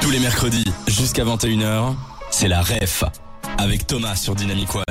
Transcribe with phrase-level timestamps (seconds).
[0.00, 1.94] Tous les mercredis, jusqu'à 21h,
[2.30, 3.04] c'est la REF
[3.58, 4.84] avec Thomas sur Dynamic One.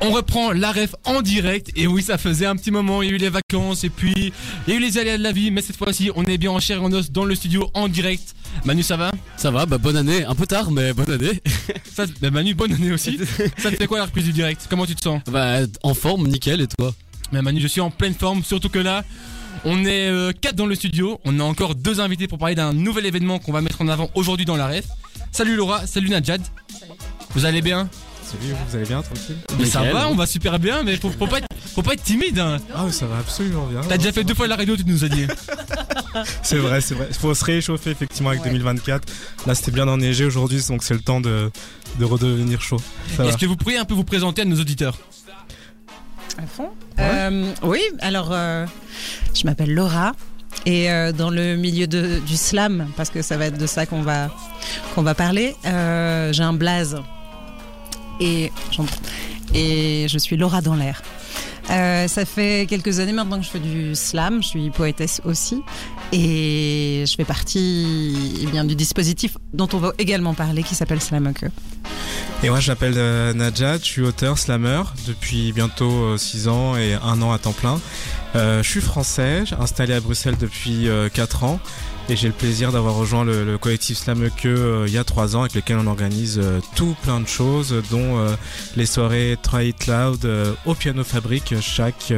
[0.00, 3.12] On reprend la ref en direct et oui ça faisait un petit moment, il y
[3.12, 4.32] a eu les vacances et puis
[4.66, 6.50] il y a eu les aléas de la vie mais cette fois-ci on est bien
[6.52, 8.34] en chair et en os dans le studio en direct.
[8.64, 9.10] Manu ça va?
[9.36, 11.42] Ça va, bah bonne année, un peu tard mais bonne année.
[11.94, 13.18] ça, bah Manu bonne année aussi.
[13.58, 14.66] ça te fait quoi la reprise du direct?
[14.70, 15.20] Comment tu te sens?
[15.30, 16.94] Bah en forme, nickel et toi?
[17.32, 19.04] Mais Manu je suis en pleine forme surtout que là
[19.64, 23.06] on est 4 dans le studio, on a encore deux invités pour parler d'un nouvel
[23.06, 24.84] événement qu'on va mettre en avant aujourd'hui dans la ref.
[25.32, 26.42] Salut Laura, salut Najad.
[26.68, 26.92] Salut.
[27.34, 27.88] Vous allez bien?
[28.22, 29.36] Salut, vous allez bien, tranquille?
[29.58, 32.38] Mais ça va, on va super bien, mais faut, pas, être, faut pas être timide.
[32.38, 32.58] Hein.
[32.74, 33.80] Ah, ça va absolument bien.
[33.88, 35.26] T'as déjà fait deux fois la radio, tu nous as dit.
[36.42, 37.06] c'est vrai, c'est vrai.
[37.08, 39.10] Il faut se réchauffer effectivement avec 2024.
[39.46, 41.50] Là, c'était bien enneigé aujourd'hui, donc c'est le temps de,
[41.98, 42.80] de redevenir chaud.
[43.18, 44.98] Est-ce que vous pourriez un peu vous présenter à nos auditeurs?
[46.38, 46.68] À fond
[47.00, 48.64] euh, Oui, alors euh,
[49.34, 50.12] je m'appelle Laura.
[50.66, 53.86] Et euh, dans le milieu de, du slam, parce que ça va être de ça
[53.86, 54.28] qu'on va,
[54.94, 56.96] qu'on va parler, j'ai un blaze
[58.20, 58.50] et,
[59.54, 61.02] et je suis Laura dans l'air.
[61.70, 65.62] Euh, ça fait quelques années maintenant que je fais du slam, je suis poétesse aussi,
[66.12, 71.00] et je fais partie eh bien, du dispositif dont on va également parler qui s'appelle
[71.00, 71.46] Slamoke.
[72.42, 76.76] Et moi je m'appelle euh, Najat, je suis auteur slammer depuis bientôt 6 euh, ans
[76.76, 77.80] et un an à temps plein.
[78.34, 81.60] Je suis français, installé à Bruxelles depuis 4 ans
[82.08, 85.40] et j'ai le plaisir d'avoir rejoint le, collectif Slameke euh, il y a trois ans
[85.40, 88.34] avec lequel on organise euh, tout plein de choses dont euh,
[88.76, 90.28] les soirées Try It Loud
[90.64, 92.12] au Piano Fabrique chaque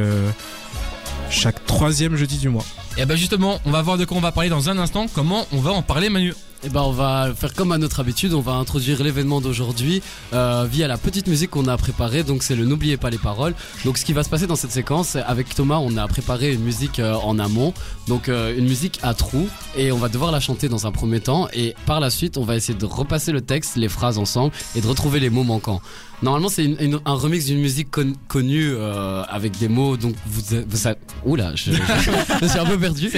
[1.29, 2.65] chaque troisième jeudi du mois.
[2.97, 5.07] Et bah justement, on va voir de quoi on va parler dans un instant.
[5.13, 6.33] Comment on va en parler, Manu?
[6.63, 10.01] Eh ben on va faire comme à notre habitude, on va introduire l'événement d'aujourd'hui
[10.33, 12.23] euh, via la petite musique qu'on a préparée.
[12.23, 13.53] Donc c'est le n'oubliez pas les paroles.
[13.83, 16.61] Donc ce qui va se passer dans cette séquence, avec Thomas, on a préparé une
[16.61, 17.73] musique euh, en amont,
[18.07, 21.19] donc euh, une musique à trous, et on va devoir la chanter dans un premier
[21.19, 21.47] temps.
[21.53, 24.81] Et par la suite, on va essayer de repasser le texte, les phrases ensemble, et
[24.81, 25.81] de retrouver les mots manquants.
[26.23, 26.69] Normalement, c'est
[27.05, 27.87] un remix d'une musique
[28.27, 29.97] connue euh, avec des mots.
[29.97, 30.87] Donc vous, vous
[31.25, 31.71] oula, je,
[32.41, 33.09] je, suis un peu perdu.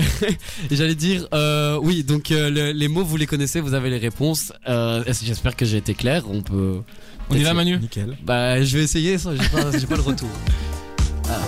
[0.70, 2.02] J'allais dire euh, oui.
[2.02, 4.52] Donc euh, les mots, vous les connaissez, vous avez les réponses.
[4.68, 6.24] Euh, j'espère que j'ai été clair.
[6.28, 6.80] On peut.
[7.30, 7.78] On y va, Manu.
[7.78, 8.16] Nickel.
[8.24, 9.18] Bah, je vais essayer.
[9.18, 10.28] Ça, j'ai pas, pas le retour.
[11.28, 11.38] Ah.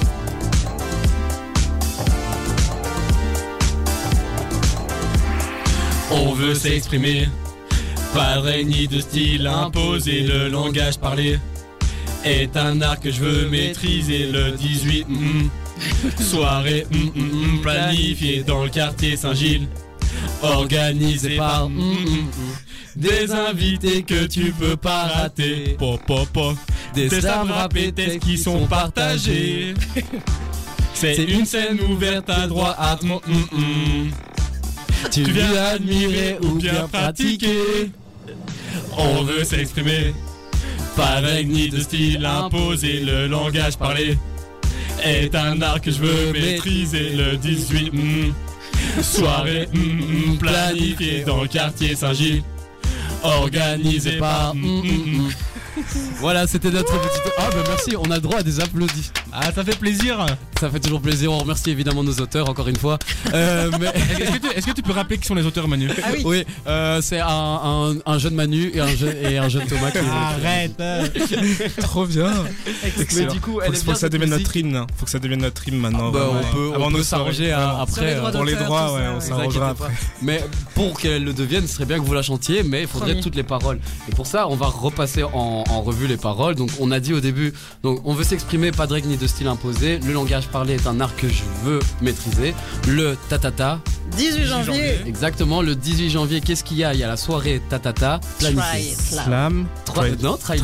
[6.10, 7.26] On veut s'exprimer
[8.14, 11.40] pas de ni de style imposé, le langage parlé
[12.24, 14.30] est un art que je veux maîtriser.
[14.30, 16.22] Le 18 mm, mm.
[16.22, 19.66] soirée mm, planifiée dans le quartier Saint-Gilles,
[20.44, 21.68] organisée par
[22.96, 25.76] des invités que tu peux pas rater.
[25.78, 26.56] Pop, pop,
[26.94, 27.74] Des slams rap
[28.20, 29.74] qui sont partagés.
[30.94, 32.96] C'est une scène ouverte à droit à
[35.10, 37.90] Tu viens admirer ou bien pratiquer.
[38.96, 40.14] On veut s'exprimer,
[40.96, 44.16] pas règle ni de style imposé, le langage parlé
[45.04, 47.10] est un art que je veux maîtriser.
[47.10, 48.32] Le 18 mm,
[49.02, 52.42] soirée mm, mm, planifiée dans le quartier Saint-Gilles,
[53.22, 54.54] organisée par.
[56.20, 57.22] Voilà, c'était notre petite.
[57.38, 59.12] Ah, bah merci, on a le droit à des applaudissements.
[59.32, 60.24] Ah, ça fait plaisir.
[60.60, 61.32] Ça fait toujours plaisir.
[61.32, 62.98] On remercie évidemment nos auteurs encore une fois.
[63.32, 63.86] Euh, mais...
[64.54, 65.90] Est-ce que, tu peux rappeler qui sont les auteurs, Manu?
[66.02, 66.22] Ah oui.
[66.24, 69.90] Oui, euh, c'est un, un, jeune Manu et un jeune, et un jeune Thomas.
[69.90, 70.82] Qui Arrête.
[71.80, 72.32] Trop bien.
[73.16, 74.86] Mais du coup, elle faut, que ça devienne notre hymne.
[74.96, 76.10] Faut que ça devienne notre hymne maintenant.
[76.10, 78.20] Bah, on peut, on peut s'arranger après.
[78.32, 79.90] Pour les droits, ouais, on s'arrangera après.
[80.22, 83.20] Mais pour qu'elle le devienne, ce serait bien que vous la chantiez, mais il faudrait
[83.20, 83.80] toutes les paroles.
[84.08, 86.54] Et pour ça, on va repasser en, en revue les paroles.
[86.54, 87.52] Donc, on a dit au début,
[87.82, 89.98] donc on veut s'exprimer, pas de règles ni de style imposé.
[89.98, 92.54] Le langage parlé est un art que je veux maîtriser.
[92.88, 93.80] Le tatata.
[94.16, 95.00] 18 janvier.
[95.06, 96.94] Exactement, le 18 janvier, qu'est-ce qu'il y a?
[96.94, 98.94] Il y a la soirée tatata planifiée.
[98.94, 99.66] Slam.
[100.22, 100.60] non, Try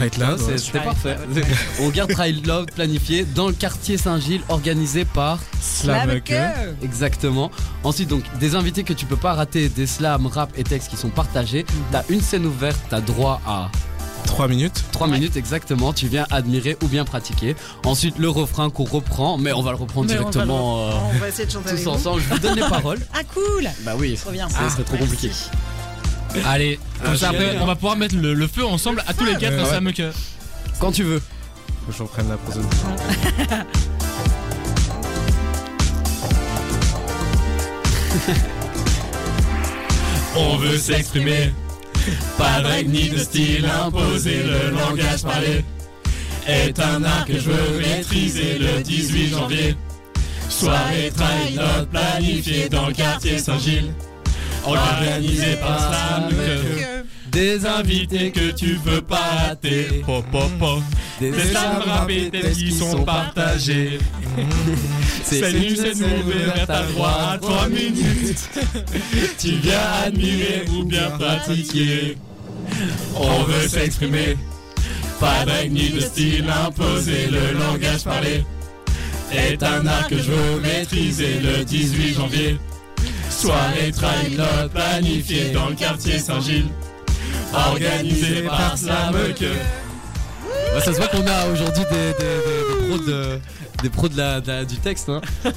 [0.59, 1.17] C'était parfait.
[1.81, 6.11] On garde Try Love planifié dans le quartier Saint-Gilles, organisé par Slam
[6.83, 7.51] Exactement.
[7.83, 10.97] Ensuite, donc, des invités que tu peux pas rater, des slams, rap et textes qui
[10.97, 11.65] sont partagés.
[11.91, 13.71] T'as une scène ouverte, t'as droit à
[14.31, 17.57] 3 minutes 3 minutes exactement, tu viens admirer ou bien pratiquer.
[17.85, 21.47] Ensuite le refrain qu'on reprend, mais on va le reprendre directement euh, on va, essayer
[21.47, 22.23] de chanter tous ensemble.
[22.23, 23.01] Je vous donne les paroles.
[23.13, 24.49] Ah cool Bah oui, trop bien.
[24.49, 25.31] Ça serait trop compliqué.
[26.47, 29.67] Allez, comme ça après on va pouvoir mettre le, feu ensemble à tous les quatre
[29.67, 29.91] ça me
[30.79, 31.21] Quand tu veux.
[31.87, 32.61] Faut que je reprenne la pose.
[40.37, 41.53] on veut s'exprimer
[42.39, 45.65] pas de règle ni de style imposé, le langage parlé
[46.47, 49.77] est un art que je veux maîtriser le 18 janvier.
[50.49, 51.61] Soirée trail
[51.93, 53.93] planifiée dans le quartier Saint-Gilles,
[54.67, 57.00] organisé par Que-
[57.33, 60.03] Des Invités que tu veux pas rater.
[60.05, 60.83] Po, po, po.
[61.21, 63.99] des Des qui sont partagés.
[65.23, 68.51] C'est nu, c'est nous, vers ta droite, 3 minutes.
[69.39, 72.17] Tu viens admirer ou bien pratiquer.
[73.15, 74.37] On veut s'exprimer.
[75.21, 78.45] Pas de ni de style imposé, le langage parlé
[79.33, 82.59] est un art que je veux maîtriser le 18 janvier.
[83.29, 84.37] Soirée trail
[84.75, 86.71] planifiée dans le quartier Saint-Gilles.
[87.53, 89.47] Organisé par Slam que.
[90.75, 93.41] Bah, ça se voit qu'on a aujourd'hui des, des, des, des pros, de,
[93.83, 95.09] des pros de la, de la- du texte.
[95.09, 95.21] Hein.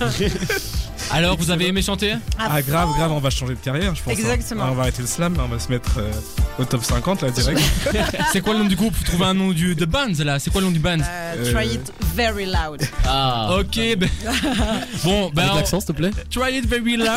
[1.11, 2.13] Alors, vous avez aimé chanter?
[2.39, 4.13] Ah, grave, grave, on va changer de carrière, je pense.
[4.13, 4.17] hein.
[4.17, 4.63] Exactement.
[4.65, 6.11] Ah, on va arrêter le slam, on va se mettre euh,
[6.57, 7.61] au top 50 là direct.
[8.31, 8.95] C'est quoi le nom du groupe?
[8.95, 10.39] Faut trouver un nom du, de band là?
[10.39, 10.97] C'est quoi le nom du band?
[11.01, 12.81] Euh, try it very loud.
[13.05, 13.49] Ah.
[13.59, 14.09] Ok, ben.
[15.03, 15.31] bon.
[15.35, 16.11] Avec on- l'accent, s'il te plaît.
[16.31, 17.09] Try it very loud.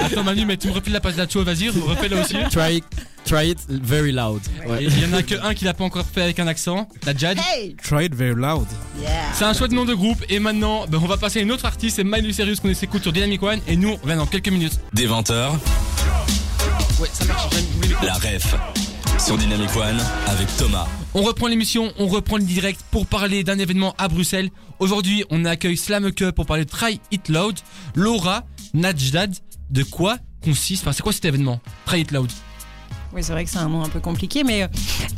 [0.00, 2.36] Attends, Manu, mais tu me refiles la page d'Acho, vas-y, refais-la aussi.
[2.50, 2.84] Try it,
[3.24, 4.40] try it very loud.
[4.66, 4.84] Ouais.
[4.84, 7.14] Il y en a que un qui l'a pas encore fait avec un accent, la
[7.16, 7.38] Jad.
[7.52, 7.76] Hey!
[7.82, 8.66] Try it very loud.
[9.00, 9.10] Yeah!
[9.34, 10.22] C'est un chouette nom de groupe.
[10.28, 13.02] Et maintenant, ben, on va passer à une autre artiste, c'est Miley Cyrus qu'on s'écoute
[13.02, 13.60] sur Dynamic One.
[13.68, 14.78] Et nous, on revient dans quelques minutes.
[14.92, 15.52] Des 20h,
[17.00, 17.48] Ouais, ça marche.
[18.02, 18.54] la ref
[19.18, 20.86] sur Dynamic One avec Thomas.
[21.14, 24.50] On reprend l'émission, on reprend le direct pour parler d'un événement à Bruxelles.
[24.78, 27.58] Aujourd'hui, on accueille Slam Cup pour parler de Try It Loud.
[27.94, 28.44] Laura,
[28.74, 29.34] Najdad,
[29.70, 31.60] de quoi consiste, enfin c'est quoi cet événement?
[31.86, 32.30] Try It Loud.
[33.12, 34.68] Oui, c'est vrai que c'est un nom un peu compliqué, mais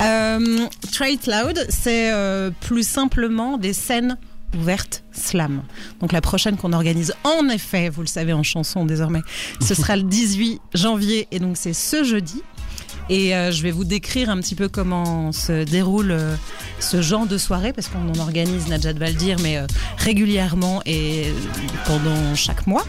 [0.00, 0.66] euh,
[1.02, 4.16] It Loud, c'est euh, plus simplement des scènes
[4.58, 5.62] ouvertes slam.
[6.00, 9.20] Donc la prochaine qu'on organise, en effet, vous le savez en chanson désormais,
[9.60, 12.42] ce sera le 18 janvier, et donc c'est ce jeudi.
[13.10, 16.16] Et euh, je vais vous décrire un petit peu comment se déroule
[16.80, 19.58] ce genre de soirée, parce qu'on en organise, Najat va le dire, mais
[19.98, 21.26] régulièrement et
[21.84, 22.86] pendant chaque mois.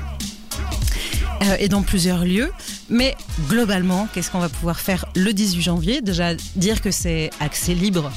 [1.59, 2.51] Et dans plusieurs lieux.
[2.93, 3.15] Mais
[3.49, 6.01] globalement, qu'est-ce qu'on va pouvoir faire le 18 janvier?
[6.01, 8.11] Déjà, dire que c'est accès libre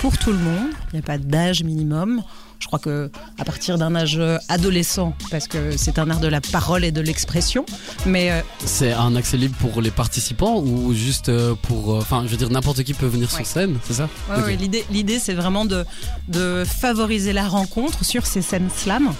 [0.00, 0.70] pour tout le monde.
[0.92, 2.22] Il n'y a pas d'âge minimum.
[2.58, 6.40] Je crois que à partir d'un âge adolescent, parce que c'est un art de la
[6.40, 7.66] parole et de l'expression.
[8.06, 11.92] Mais euh, C'est un accès libre pour les participants ou juste euh, pour.
[11.94, 13.36] euh, Enfin, je veux dire, n'importe qui peut venir Ouais.
[13.38, 14.08] sur scène, c'est ça?
[14.30, 14.44] Ouais, Ok.
[14.46, 15.84] ouais, l'idée, l'idée, c'est vraiment de,
[16.28, 19.12] de favoriser la rencontre sur ces scènes slam.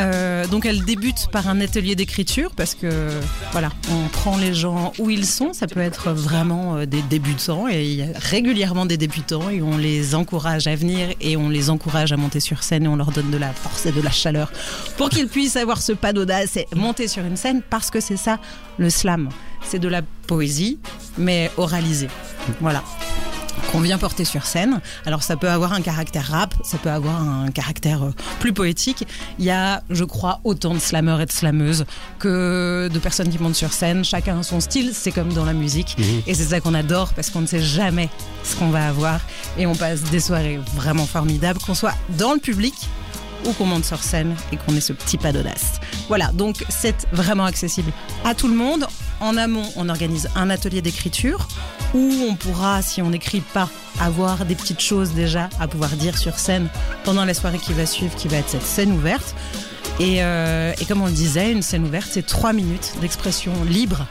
[0.00, 3.10] Euh, donc elle débute par un atelier d'écriture parce que
[3.52, 5.52] voilà, on prend les gens où ils sont.
[5.52, 9.62] Ça peut être vraiment euh, des débutants et il y a régulièrement des débutants et
[9.62, 12.96] on les encourage à venir et on les encourage à monter sur scène et on
[12.96, 14.50] leur donne de la force et de la chaleur
[14.96, 18.16] pour qu'ils puissent avoir ce pas d'audace et monter sur une scène parce que c'est
[18.16, 18.38] ça
[18.78, 19.28] le slam.
[19.62, 20.78] C'est de la poésie
[21.18, 22.08] mais oralisée.
[22.60, 22.82] Voilà
[23.70, 24.80] qu'on vient porter sur scène.
[25.06, 29.06] Alors ça peut avoir un caractère rap, ça peut avoir un caractère euh, plus poétique.
[29.38, 31.84] Il y a, je crois, autant de slammeurs et de slameuses
[32.18, 34.04] que de personnes qui montent sur scène.
[34.04, 35.96] Chacun a son style, c'est comme dans la musique.
[36.26, 38.08] Et c'est ça qu'on adore parce qu'on ne sait jamais
[38.44, 39.20] ce qu'on va avoir.
[39.58, 42.74] Et on passe des soirées vraiment formidables, qu'on soit dans le public
[43.46, 45.80] ou qu'on monte sur scène et qu'on ait ce petit pas d'audace.
[46.08, 47.92] Voilà, donc c'est vraiment accessible
[48.24, 48.86] à tout le monde.
[49.20, 51.46] En amont, on organise un atelier d'écriture
[51.94, 53.68] où on pourra, si on n'écrit pas,
[54.00, 56.68] avoir des petites choses déjà à pouvoir dire sur scène
[57.04, 59.34] pendant la soirée qui va suivre, qui va être cette scène ouverte.
[59.98, 64.06] Et, euh, comme on le disait, une scène ouverte, c'est trois minutes d'expression libre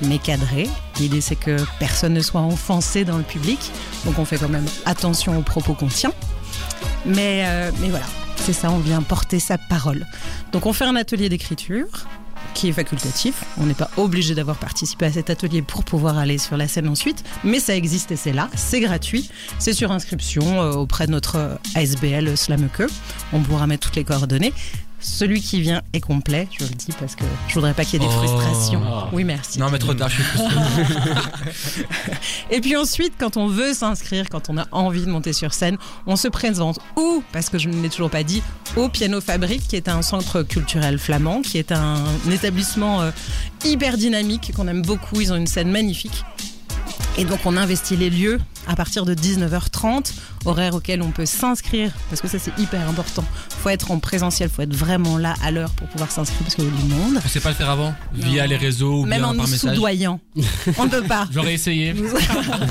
[0.00, 0.68] mais cadrée.
[0.98, 3.58] L'idée, c'est que personne ne soit offensé dans le public.
[4.04, 6.12] Donc on fait quand même attention aux propos qu'on tient.
[7.06, 8.06] Mais, euh, mais voilà,
[8.44, 10.06] c'est ça, on vient porter sa parole.
[10.52, 11.86] Donc on fait un atelier d'écriture
[12.52, 13.42] qui est facultatif.
[13.56, 16.86] On n'est pas obligé d'avoir participé à cet atelier pour pouvoir aller sur la scène
[16.88, 21.12] ensuite, mais ça existe et c'est là, c'est gratuit, c'est sur inscription euh, auprès de
[21.12, 22.82] notre euh, ASBL Slameke.
[23.32, 24.52] On pourra mettre toutes les coordonnées.
[25.06, 28.04] Celui qui vient est complet, je le dis parce que je voudrais pas qu'il y
[28.04, 28.18] ait des Oh.
[28.26, 28.82] frustrations.
[29.12, 29.58] Oui, merci.
[29.58, 30.56] Non, mais trop tard, je suis frustré.
[32.50, 35.76] Et puis ensuite, quand on veut s'inscrire, quand on a envie de monter sur scène,
[36.06, 38.42] on se présente où, parce que je ne l'ai toujours pas dit,
[38.76, 41.96] au Piano Fabrique, qui est un centre culturel flamand, qui est un
[42.32, 43.10] établissement euh,
[43.64, 45.20] hyper dynamique, qu'on aime beaucoup.
[45.20, 46.24] Ils ont une scène magnifique.
[47.16, 50.12] Et donc on investit les lieux à partir de 19h30,
[50.46, 53.24] horaire auquel on peut s'inscrire, parce que ça c'est hyper important.
[53.62, 56.64] faut être en présentiel, faut être vraiment là à l'heure pour pouvoir s'inscrire, parce qu'il
[56.64, 57.20] y a du monde.
[57.24, 57.94] On sait pas le faire avant?
[58.12, 59.74] Via les réseaux ou Même bien en par nous message?
[59.74, 60.18] soudoyant.
[60.78, 61.28] on ne peut pas.
[61.30, 61.94] J'aurais essayé.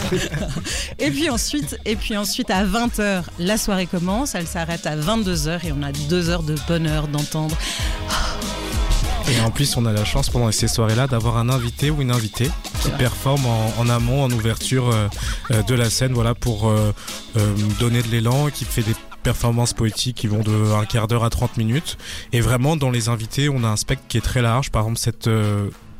[0.99, 5.65] et puis ensuite, et puis ensuite à 20h, la soirée commence, elle s'arrête à 22h
[5.65, 7.55] et on a deux heures de bonheur d'entendre.
[9.31, 12.11] Et en plus, on a la chance pendant ces soirées-là d'avoir un invité ou une
[12.11, 12.49] invitée
[12.81, 15.07] qui performe en, en amont, en ouverture euh,
[15.51, 16.93] euh, de la scène, voilà, pour euh,
[17.37, 21.23] euh, donner de l'élan, qui fait des performances poétiques qui vont de un quart d'heure
[21.23, 21.97] à 30 minutes.
[22.33, 24.69] Et vraiment, dans les invités, on a un spectre qui est très large.
[24.71, 25.29] Par exemple, cette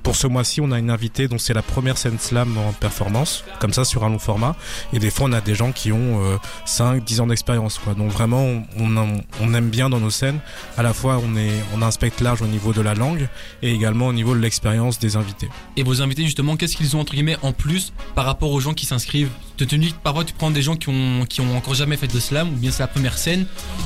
[0.04, 3.44] pour ce mois-ci, on a une invitée dont c'est la première scène slam en performance,
[3.60, 4.56] comme ça sur un long format.
[4.92, 7.80] Et des fois, on a des gens qui ont euh, 5, 10 ans d'expérience.
[7.80, 7.94] Quoi.
[7.94, 10.40] Donc vraiment, on, aime bien dans nos scènes.
[10.78, 11.80] À la fois, on, est, on
[12.22, 13.28] large au niveau de la langue
[13.62, 15.50] et également au niveau de l'expérience des invités.
[15.78, 18.74] Et vos invités, justement, qu'est-ce qu'ils ont entre guillemets en plus par rapport aux gens
[18.74, 21.76] qui s'inscrivent Te tenu que parfois tu prends des gens qui ont, qui ont encore
[21.76, 23.46] jamais fait de slam ou bien c'est la première scène.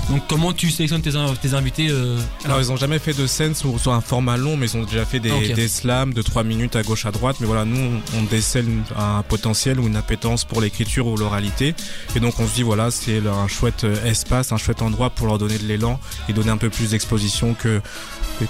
[0.10, 3.28] Donc comment tu sélectionnes tes, in- tes invités euh, Alors ils ont jamais fait de
[3.28, 6.14] scène sur, sur un format long, mais ils ont déjà fait des, Ah, des slams
[6.14, 7.38] de 3 minutes à gauche à droite.
[7.42, 7.78] Mais voilà, nous
[8.16, 8.66] on, on décèle
[8.98, 11.76] un potentiel ou une appétence pour l'écriture ou l'oralité,
[12.16, 15.28] et donc on se dit voilà c'est un chouette euh, espace, un chouette endroit pour
[15.28, 17.82] leur donner de l'élan et donner un peu plus d'exposition que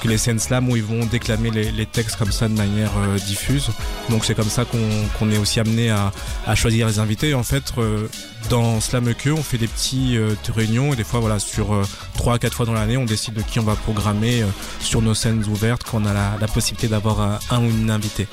[0.01, 2.91] que les scènes slam où ils vont déclamer les, les textes comme ça de manière
[2.97, 3.69] euh, diffuse.
[4.09, 4.77] Donc c'est comme ça qu'on
[5.17, 6.11] qu'on est aussi amené à,
[6.45, 7.06] à choisir les invités.
[7.33, 8.07] En fait, euh,
[8.49, 9.69] dans Slam Que, on fait des
[10.17, 11.83] euh, réunions et des fois, voilà, sur euh,
[12.15, 14.43] trois à quatre fois dans l'année, on décide de qui on va programmer
[14.81, 18.27] sur nos scènes ouvertes quand on a la, la possibilité d'avoir un ou une invitée.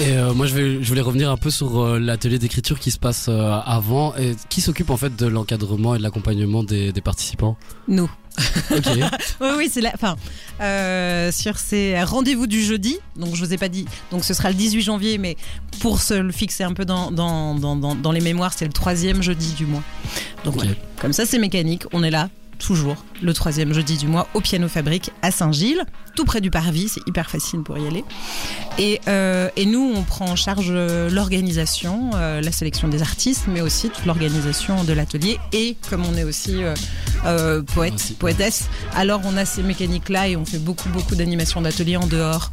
[0.00, 2.90] Et euh, moi, je, vais, je voulais revenir un peu sur euh, l'atelier d'écriture qui
[2.90, 4.14] se passe euh, avant.
[4.16, 7.58] Et qui s'occupe en fait de l'encadrement et de l'accompagnement des, des participants?
[7.86, 8.10] Nous.
[8.70, 8.86] Ok.
[9.40, 9.90] Oui, oui, c'est la.
[9.94, 10.16] Enfin,
[10.62, 14.48] euh, sur ces rendez-vous du jeudi, donc je vous ai pas dit, donc ce sera
[14.48, 15.36] le 18 janvier, mais
[15.80, 19.52] pour se le fixer un peu dans, dans, dans, les mémoires, c'est le troisième jeudi
[19.54, 19.82] du mois.
[20.44, 20.56] Donc
[21.00, 22.28] comme ça, c'est mécanique, on est là.
[22.58, 25.84] Toujours le troisième jeudi du mois au Piano Fabrique à Saint-Gilles,
[26.14, 28.04] tout près du parvis, c'est hyper facile pour y aller.
[28.78, 33.44] Et, euh, et nous, on prend en charge euh, l'organisation, euh, la sélection des artistes,
[33.48, 35.38] mais aussi toute l'organisation de l'atelier.
[35.52, 36.56] Et comme on est aussi
[37.26, 41.96] euh, poète, poétesse, alors on a ces mécaniques-là et on fait beaucoup, beaucoup d'animations d'ateliers
[41.96, 42.52] en dehors,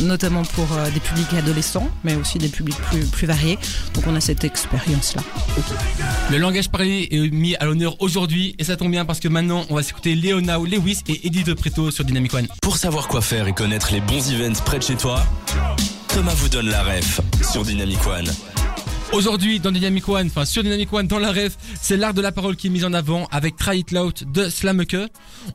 [0.00, 3.58] notamment pour des publics adolescents, mais aussi des publics plus, plus variés.
[3.94, 5.22] Donc on a cette expérience-là.
[6.30, 9.64] Le langage parlé est mis à l'honneur aujourd'hui et ça tombe bien parce que maintenant
[9.70, 12.46] on va s'écouter Léona Lewis et De Preto sur Dynamic One.
[12.62, 15.22] Pour savoir quoi faire et connaître les bons events près de chez toi,
[16.08, 18.28] Thomas vous donne la ref sur Dynamic One.
[19.12, 22.30] Aujourd'hui dans Dynamic One, enfin sur Dynamic One dans la ref, c'est l'art de la
[22.30, 24.96] parole qui est mis en avant avec Try It Loud de Slameke.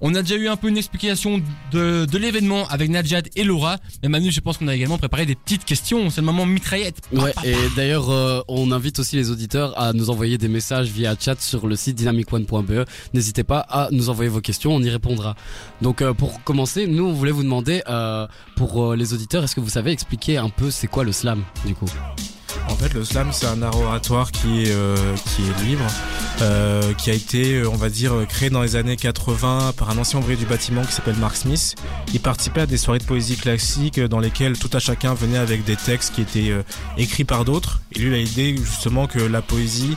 [0.02, 1.40] On a déjà eu un peu une explication
[1.72, 5.28] de, de l'événement avec Najad et Laura, mais Manu je pense qu'on a également préparé
[5.28, 7.02] des petites questions, c'est le moment mitraillette.
[7.14, 11.16] Ouais, et d'ailleurs, euh, on invite aussi les auditeurs à nous envoyer des messages via
[11.18, 12.86] chat sur le site dynamicone.be.
[13.14, 15.36] N'hésitez pas à nous envoyer vos questions, on y répondra.
[15.82, 19.62] Donc, euh, pour commencer, nous, on voulait vous demander, euh, pour les auditeurs, est-ce que
[19.62, 21.90] vous savez expliquer un peu c'est quoi le slam, du coup?
[22.70, 24.96] En fait, le slam, c'est un art oratoire qui est, euh,
[25.36, 25.86] qui est libre,
[26.42, 29.98] euh, qui a été, euh, on va dire, créé dans les années 80 par un
[29.98, 31.76] ancien ouvrier du bâtiment qui s'appelle Mark Smith.
[32.14, 35.38] Il participait à des soirées de poésie classique euh, dans lesquelles tout à chacun venait
[35.38, 36.64] avec des textes qui étaient euh,
[36.98, 37.82] écrits par d'autres.
[37.96, 39.96] Lui, il a l'idée justement que la poésie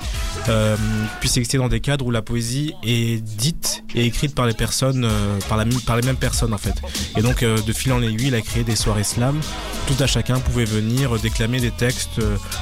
[1.20, 5.08] puisse exister dans des cadres où la poésie est dite et écrite par les personnes,
[5.48, 6.74] par, la, par les mêmes personnes en fait.
[7.16, 9.40] Et donc, de fil en aiguille, il a créé des soirées slam.
[9.88, 12.20] Tout à chacun pouvait venir déclamer des textes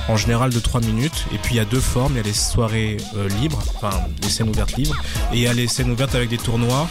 [0.09, 1.25] en général de 3 minutes.
[1.33, 3.91] Et puis il y a deux formes, il y a les soirées euh, libres, enfin
[4.23, 4.97] les scènes ouvertes libres,
[5.33, 6.89] et il y a les scènes ouvertes avec des tournois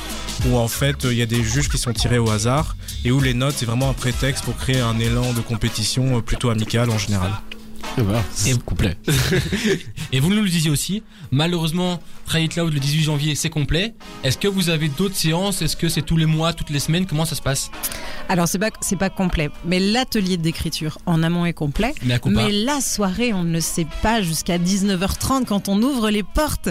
[0.48, 3.12] où en fait euh, il y a des juges qui sont tirés au hasard et
[3.12, 6.50] où les notes c'est vraiment un prétexte pour créer un élan de compétition euh, plutôt
[6.50, 7.32] amical en général.
[7.98, 8.98] Et voilà, Et- c'est complet.
[10.12, 13.94] Et vous nous le disiez aussi, malheureusement, Try It Loud le 18 janvier c'est complet.
[14.24, 15.62] Est-ce que vous avez d'autres séances?
[15.62, 17.06] Est-ce que c'est tous les mois, toutes les semaines?
[17.06, 17.70] Comment ça se passe?
[18.30, 21.94] Alors c'est pas c'est pas complet, mais l'atelier d'écriture en amont est complet.
[22.36, 22.46] Mais.
[22.48, 26.70] Mais la soirée, on ne le sait pas jusqu'à 19h30 quand on ouvre les portes.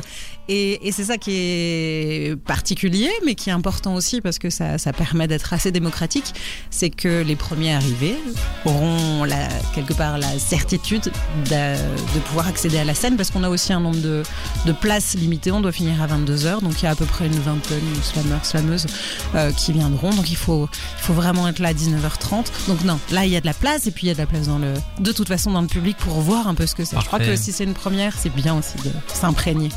[0.48, 4.76] Et, et c'est ça qui est particulier, mais qui est important aussi parce que ça,
[4.76, 6.32] ça permet d'être assez démocratique.
[6.70, 8.16] C'est que les premiers arrivés
[8.64, 11.12] auront la, quelque part la certitude
[11.48, 14.22] d'a- de, pouvoir accéder à la scène parce qu'on a aussi un nombre de,
[14.66, 15.41] de places limitées.
[15.50, 18.00] On doit finir à 22h, donc il y a à peu près une vingtaine de
[18.02, 18.86] slameurs, slameuses
[19.34, 20.10] euh, qui viendront.
[20.10, 20.68] Donc il faut,
[20.98, 22.44] il faut vraiment être là à 19h30.
[22.68, 24.18] Donc non, là il y a de la place et puis il y a de
[24.20, 26.74] la place dans le, de toute façon dans le public pour voir un peu ce
[26.74, 26.98] que c'est.
[27.00, 29.70] Je crois que si c'est une première, c'est bien aussi de s'imprégner.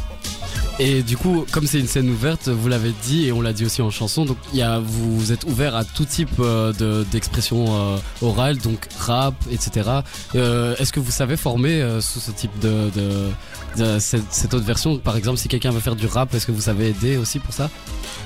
[0.78, 3.66] Et du coup, comme c'est une scène ouverte, vous l'avez dit et on l'a dit
[3.66, 7.06] aussi en chanson, donc y a, vous, vous êtes ouvert à tout type euh, de-
[7.14, 9.90] d'expression euh, orale, donc rap, etc.
[10.36, 13.30] Euh, Est-ce que vous savez former sous ce type de, de,
[13.78, 16.62] de cette, autre version Par exemple, si quelqu'un veut faire du rap, est-ce que vous
[16.62, 17.70] savez aider aussi pour ça?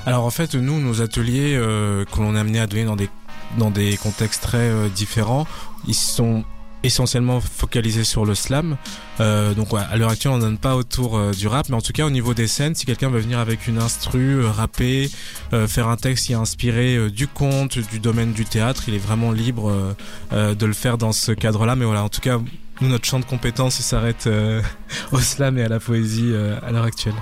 [0.06, 3.10] Alors en fait, nous, nos ateliers euh, que l'on est amené à donner dans des,
[3.58, 5.48] dans des contextes très euh, différents,
[5.88, 6.44] ils sont
[6.84, 8.77] essentiellement focalisés sur le slam.
[9.20, 11.82] Euh, donc à l'heure actuelle, on ne donne pas autour euh, du rap, mais en
[11.82, 15.10] tout cas au niveau des scènes, si quelqu'un veut venir avec une instru, euh, rapper,
[15.53, 18.96] euh, faire un texte qui est inspiré euh, du conte, du domaine du théâtre, il
[18.96, 19.94] est vraiment libre euh,
[20.34, 21.75] euh, de le faire dans ce cadre-là.
[21.75, 22.39] Mais voilà, en tout cas,
[22.81, 24.62] nous, notre champ de compétences, il s'arrête euh,
[25.12, 27.15] au slam et à la poésie euh, à l'heure actuelle.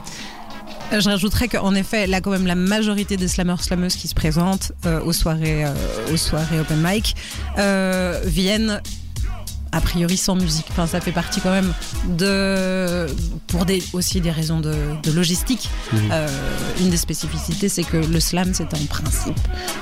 [0.93, 4.15] Euh, Je rajouterais qu'en effet, là, quand même, la majorité des slammeurs slameuses qui se
[4.15, 5.73] présentent euh, aux soirées, euh,
[6.13, 7.15] aux soirées open mic
[7.57, 8.81] euh, viennent
[9.73, 10.65] a priori sans musique.
[10.69, 11.73] Enfin, ça fait partie quand même
[12.07, 13.05] de,
[13.47, 14.73] pour des, aussi des raisons de,
[15.03, 15.69] de logistique.
[15.93, 16.27] Euh,
[16.79, 19.37] une des spécificités, c'est que le slam, c'est en principe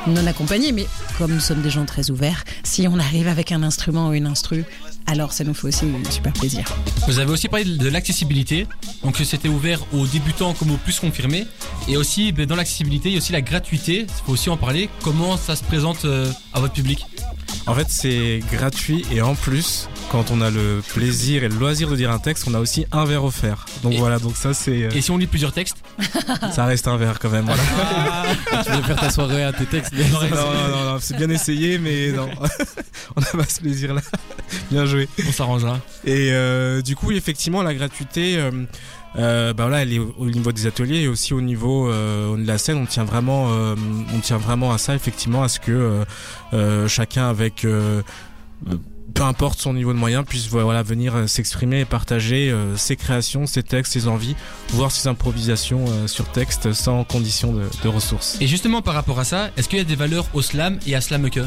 [0.07, 0.87] non accompagné, mais
[1.19, 4.25] comme nous sommes des gens très ouverts, si on arrive avec un instrument ou une
[4.25, 4.65] instru,
[5.07, 6.63] alors ça nous fait aussi super plaisir.
[7.07, 8.67] Vous avez aussi parlé de l'accessibilité,
[9.03, 11.45] donc c'était ouvert aux débutants comme aux plus confirmés,
[11.87, 14.57] et aussi ben, dans l'accessibilité, il y a aussi la gratuité, il faut aussi en
[14.57, 17.05] parler, comment ça se présente euh, à votre public?
[17.67, 21.89] En fait, c'est gratuit et en plus, quand on a le plaisir et le loisir
[21.89, 23.65] de dire un texte, on a aussi un verre offert.
[23.83, 25.77] Donc Et- voilà, donc ça c'est, euh, Et si on lit plusieurs textes?
[26.51, 27.45] ça reste un verre quand même.
[27.45, 28.63] Voilà.
[28.63, 29.93] tu viens faire ta soirée à tes textes.
[29.93, 32.29] non, non, non, non, c'est bien essayé, mais non,
[33.15, 34.01] on n'a pas ce plaisir-là.
[34.71, 35.07] Bien joué.
[35.27, 35.79] On s'arrangera.
[36.05, 38.51] Et euh, du coup, effectivement, la gratuité, euh,
[39.17, 42.35] euh, bah voilà, elle est au au niveau des ateliers et aussi au niveau euh,
[42.37, 42.77] de la scène.
[42.77, 43.75] On tient vraiment, euh,
[44.13, 46.03] on tient vraiment à ça, effectivement, à ce que
[46.87, 47.65] chacun avec
[49.15, 52.95] peu importe son niveau de moyens, puisse voilà venir euh, s'exprimer et partager euh, ses
[52.95, 54.35] créations, ses textes, ses envies,
[54.69, 58.37] voir ses improvisations euh, sur texte sans condition de, de ressources.
[58.41, 60.95] Et justement par rapport à ça, est-ce qu'il y a des valeurs au slam et
[60.95, 61.39] à slameke?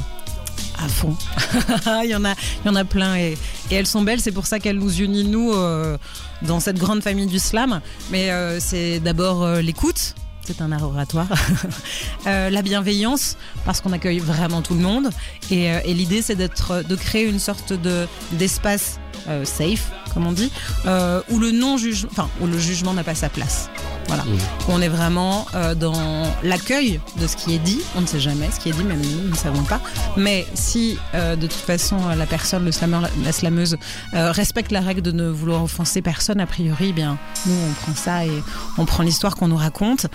[0.78, 1.16] À fond.
[2.04, 2.34] il y en a,
[2.64, 3.36] il y en a plein et,
[3.70, 4.20] et elles sont belles.
[4.20, 5.98] C'est pour ça qu'elles nous unissent nous euh,
[6.42, 7.80] dans cette grande famille du slam.
[8.10, 10.14] Mais euh, c'est d'abord euh, l'écoute.
[10.48, 11.28] C'est un art oratoire.
[12.26, 15.08] Euh, la bienveillance, parce qu'on accueille vraiment tout le monde.
[15.50, 20.50] Et, euh, l'idée, c'est de créer une sorte de d'espace euh, safe, comme on dit,
[20.86, 23.68] euh, où le non jugement, enfin où le jugement n'a pas sa place.
[24.06, 24.24] Voilà.
[24.70, 27.80] On est vraiment euh, dans l'accueil de ce qui est dit.
[27.94, 29.80] On ne sait jamais ce qui est dit, même nous, nous ne savons pas.
[30.16, 33.76] Mais si euh, de toute façon la personne, le slameur, la, la slameuse,
[34.14, 37.72] euh, respecte la règle de ne vouloir offenser personne, a priori, eh bien nous on
[37.74, 38.42] prend ça et
[38.78, 40.06] on prend l'histoire qu'on nous raconte.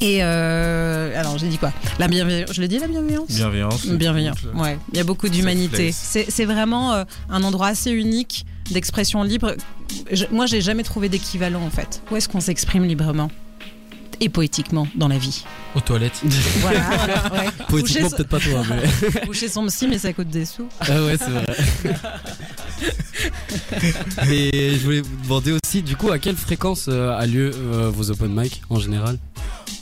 [0.00, 1.72] Et euh, alors j'ai dit quoi?
[2.00, 2.52] La bienveillance.
[2.52, 3.30] Je l'ai dit la bienveillance?
[3.30, 3.86] Bienveillance.
[3.86, 4.32] Bienveillant.
[4.34, 5.92] écoute, Ouais, il y a beaucoup d'humanité.
[5.92, 9.54] C'est c'est vraiment euh, un endroit assez unique d'expression libre.
[10.10, 12.02] Je- moi, j'ai jamais trouvé d'équivalent en fait.
[12.10, 13.30] Où est-ce qu'on s'exprime librement
[14.20, 15.44] et poétiquement dans la vie?
[15.74, 16.20] Aux toilettes.
[16.60, 16.78] Voilà.
[17.32, 17.48] ouais.
[17.68, 19.20] Poétiquement, peut-être pas toi, mais.
[19.26, 20.68] Coucher son psy, mais ça coûte des sous.
[20.80, 21.46] Ah ouais, c'est vrai.
[24.30, 27.90] Et je voulais vous demander aussi, du coup, à quelle fréquence euh, a lieu euh,
[27.92, 29.18] vos open mic en général?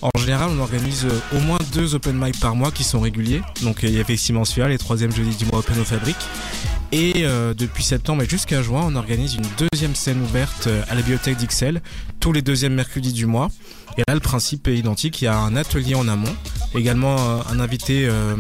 [0.03, 3.43] En général, on organise euh, au moins deux open mic par mois qui sont réguliers.
[3.63, 6.17] Donc euh, il y a effectivement celui-là, les troisièmes jeudis du mois Open au Fabrique.
[6.93, 10.95] Et euh, depuis septembre et jusqu'à juin, on organise une deuxième scène ouverte euh, à
[10.95, 11.83] la bibliothèque d'Ixelles,
[12.19, 13.49] tous les deuxièmes mercredis du mois.
[13.97, 15.21] Et là, le principe est identique.
[15.23, 16.35] Il y a un atelier en amont,
[16.75, 18.35] également euh, un invité euh,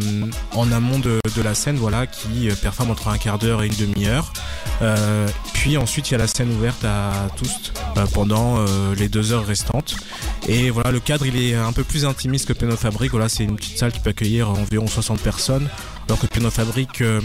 [0.55, 3.67] en amont de, de la scène, voilà, qui euh, performe entre un quart d'heure et
[3.67, 4.33] une demi-heure.
[4.83, 7.73] Euh, puis ensuite, il y a la scène ouverte à tous
[8.15, 8.65] pendant
[8.97, 9.97] les deux heures restantes.
[10.49, 13.11] Et voilà, le cadre il est un peu plus intimiste que Piano Fabrique.
[13.11, 15.69] Voilà, c'est une petite salle qui peut accueillir environ 60 personnes.
[16.11, 17.21] Alors que Piano Fabrique, euh,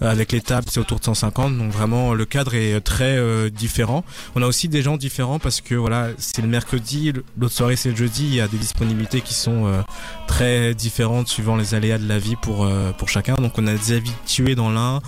[0.00, 1.58] avec les tables, c'est autour de 150.
[1.58, 4.04] Donc vraiment, le cadre est très euh, différent.
[4.36, 7.90] On a aussi des gens différents parce que voilà, c'est le mercredi, l'autre soirée c'est
[7.90, 8.26] le jeudi.
[8.26, 9.82] Il y a des disponibilités qui sont euh,
[10.28, 13.34] très différentes suivant les aléas de la vie pour pour chacun.
[13.34, 15.00] Donc on a des habitués dans l'un,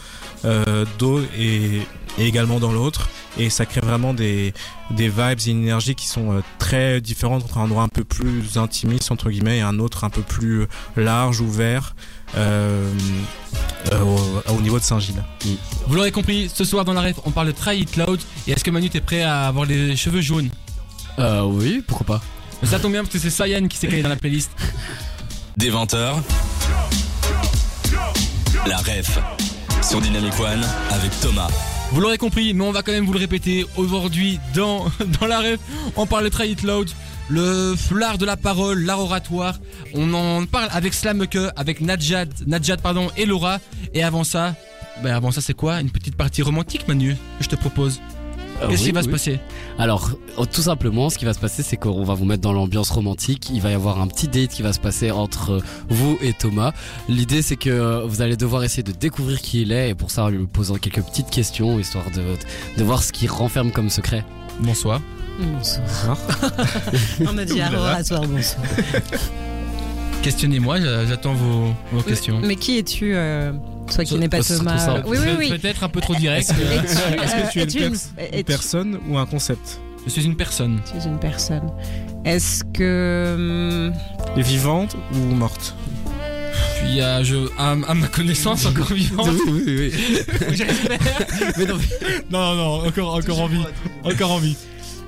[0.99, 1.77] d'autres et,
[2.19, 3.09] et également dans l'autre.
[3.39, 4.53] Et ça crée vraiment des
[4.91, 8.59] des vibes et une énergie qui sont très différentes entre un endroit un peu plus
[8.59, 11.95] intimiste entre guillemets et un autre un peu plus large, ouvert
[12.37, 15.23] au, au niveau de Saint-Gilles.
[15.87, 18.21] Vous l'aurez compris, ce soir dans la ref, on parle de Try It Loud.
[18.47, 20.49] Et est-ce que Manu t'es prêt à avoir les cheveux jaunes
[21.19, 22.23] Euh, oui, pourquoi pas
[22.67, 24.51] Ça tombe bien parce que c'est Sayan qui s'est créé dans la playlist.
[25.57, 26.15] Des 20h.
[28.67, 29.19] La ref
[29.83, 31.49] sur Dynamic One avec Thomas.
[31.91, 33.67] Vous l'aurez compris, mais on va quand même vous le répéter.
[33.77, 34.87] Aujourd'hui, dans,
[35.21, 35.59] dans la ref,
[35.97, 36.89] on parle de Try It Loud,
[37.29, 39.59] le l'art de la parole, l'art oratoire.
[39.95, 43.59] On en parle avec Slameke, avec Nadjad, Nadjad pardon, et Laura.
[43.95, 44.55] Et avant ça,
[45.03, 45.81] ben avant ça, c'est quoi?
[45.81, 48.01] Une petite partie romantique, Manu, que je te propose.
[48.61, 49.41] Euh, Qu'est-ce oui, qui va se passer?
[49.79, 52.53] Alors, euh, tout simplement, ce qui va se passer, c'est qu'on va vous mettre dans
[52.53, 53.51] l'ambiance romantique.
[53.53, 56.33] Il va y avoir un petit date qui va se passer entre euh, vous et
[56.33, 56.73] Thomas.
[57.09, 60.25] L'idée, c'est que vous allez devoir essayer de découvrir qui il est, et pour ça,
[60.25, 62.23] en lui posant quelques petites questions, histoire de,
[62.77, 64.25] de voir ce qu'il renferme comme secret.
[64.61, 65.01] Bonsoir.
[65.41, 66.19] Bonsoir.
[67.27, 68.65] On a dit oratoire, bonsoir.
[70.23, 72.41] Questionnez-moi, j'a- j'attends vos, vos questions.
[72.45, 73.53] Mais qui es-tu euh,
[73.93, 74.79] Toi qui Ça- n'es pas Thomas.
[74.79, 75.03] simple.
[75.07, 75.59] Oui, oui, oui.
[75.59, 76.49] Peut-être un peu trop direct.
[76.51, 76.61] Es-tu,
[77.23, 77.95] Est-ce que tu es euh, une,
[78.31, 80.81] pers- personne ou un concept Je suis une personne.
[80.91, 81.73] Tu es une personne.
[82.25, 83.35] Est-ce que.
[83.91, 83.95] hum,
[84.39, 85.75] Et vivante ou morte?
[86.85, 89.29] Puis à, je, à, à ma connaissance encore vivante.
[89.49, 90.19] oui, oui, oui.
[90.55, 90.99] J'espère.
[91.59, 91.79] Mais non,
[92.31, 93.63] Non, non, encore, encore en vie.
[94.05, 94.57] Encore en vie.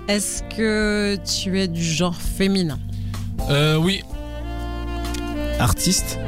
[0.08, 2.78] Est-ce que tu es du genre féminin
[3.50, 4.02] Euh, oui.
[5.58, 6.18] Artiste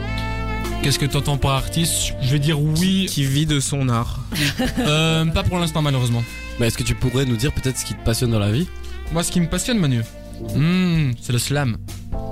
[0.82, 3.06] Qu'est-ce que t'entends par artiste Je vais dire oui.
[3.08, 4.20] qui vit de son art.
[4.78, 6.22] Euh, pas pour l'instant, malheureusement.
[6.60, 8.66] Mais est-ce que tu pourrais nous dire peut-être ce qui te passionne dans la vie
[9.12, 10.02] Moi, ce qui me passionne, Manu,
[10.54, 11.76] hmm, c'est le slam.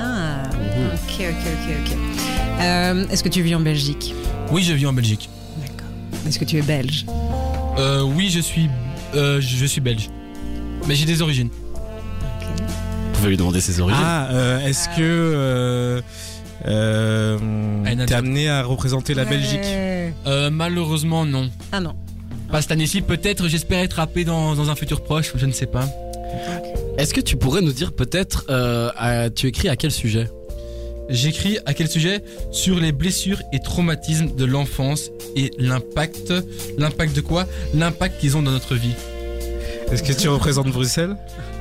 [0.00, 1.96] Ah, ok, ok, ok, ok.
[2.60, 4.14] Euh, Est-ce que tu vis en Belgique
[4.50, 5.28] Oui, je vis en Belgique.
[5.60, 5.88] D'accord.
[6.26, 7.04] Est-ce que tu es belge
[7.78, 8.68] Euh, oui, je suis,
[9.14, 10.08] euh, je suis belge.
[10.86, 11.48] Mais j'ai des origines.
[11.48, 14.02] Vous pouvez lui demander ses origines.
[14.04, 16.00] Ah, euh, est-ce que euh,
[16.66, 17.38] euh,
[18.06, 19.60] t'es amené à représenter la Belgique.
[20.26, 21.50] Euh, malheureusement, non.
[21.72, 21.94] Ah non.
[22.50, 25.66] Pas cette année-ci, peut-être, j'espère être rappé dans, dans un futur proche, je ne sais
[25.66, 25.88] pas.
[26.98, 30.28] Est-ce que tu pourrais nous dire peut-être, euh, à- tu écris à quel sujet?
[31.10, 32.22] J'écris à quel sujet?
[32.52, 36.32] Sur les blessures et traumatismes de l'enfance et l'impact.
[36.78, 37.46] L'impact de quoi?
[37.74, 38.94] L'impact qu'ils ont dans notre vie.
[39.90, 41.16] Est-ce que tu représentes Bruxelles?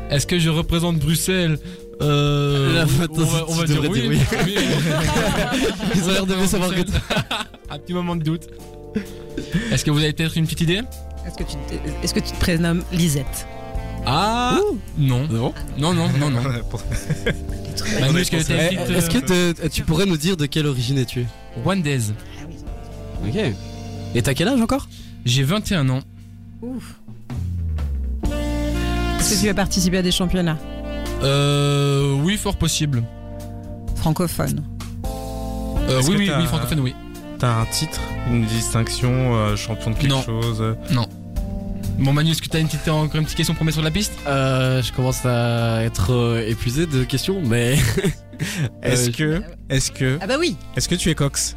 [0.10, 1.58] Est-ce que je représente Bruxelles?
[2.02, 4.00] Euh, La oui, photo, on va, on va dire oui.
[4.02, 4.10] dire
[4.46, 4.56] oui.
[5.96, 6.82] Ils ont l'air de savoir que
[7.70, 8.48] Un petit moment de doute.
[9.72, 10.82] Est-ce que vous avez peut-être une petite idée?
[11.26, 13.48] Est-ce que, tu te- est-ce que tu te prénommes Lisette?
[14.06, 14.60] Ah
[14.98, 15.28] Non.
[15.28, 15.54] Non.
[15.78, 16.42] Non, non, non, non.
[18.02, 20.46] Manu, est-ce que Eh, une petite, Est-ce que euh, te- tu pourrais nous dire de
[20.46, 21.26] quelle origine es-tu?
[21.64, 22.14] Rwandaise.
[23.26, 23.40] Ok.
[24.16, 24.90] Et t'as quel âge encore?
[25.26, 26.02] J'ai 21 ans.
[26.62, 26.96] Ouf.
[29.24, 30.58] Est-ce que tu as participé à des championnats
[31.24, 33.02] Euh, oui, fort possible.
[33.96, 34.62] francophones
[35.88, 36.94] Euh, Est-ce oui, que oui, t'as- oui, francophone, oui.
[37.40, 40.22] T'as un titre, une distinction, euh, champion de quelque Non.
[40.24, 40.58] chose?
[40.62, 40.76] Euh,
[42.00, 43.92] Bon, Manu, est-ce que t'as une petite, encore une petite question pour mettre sur la
[43.92, 44.12] piste?
[44.28, 47.78] Euh, Je commence à être euh, épuisé de questions, mais.
[48.82, 51.56] Est-ce Euh, que, est-ce que, Ah bah oui est-ce que tu es Cox?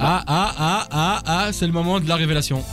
[0.00, 2.64] Ah, ah, ah, ah, ah, c'est le moment de la révélation.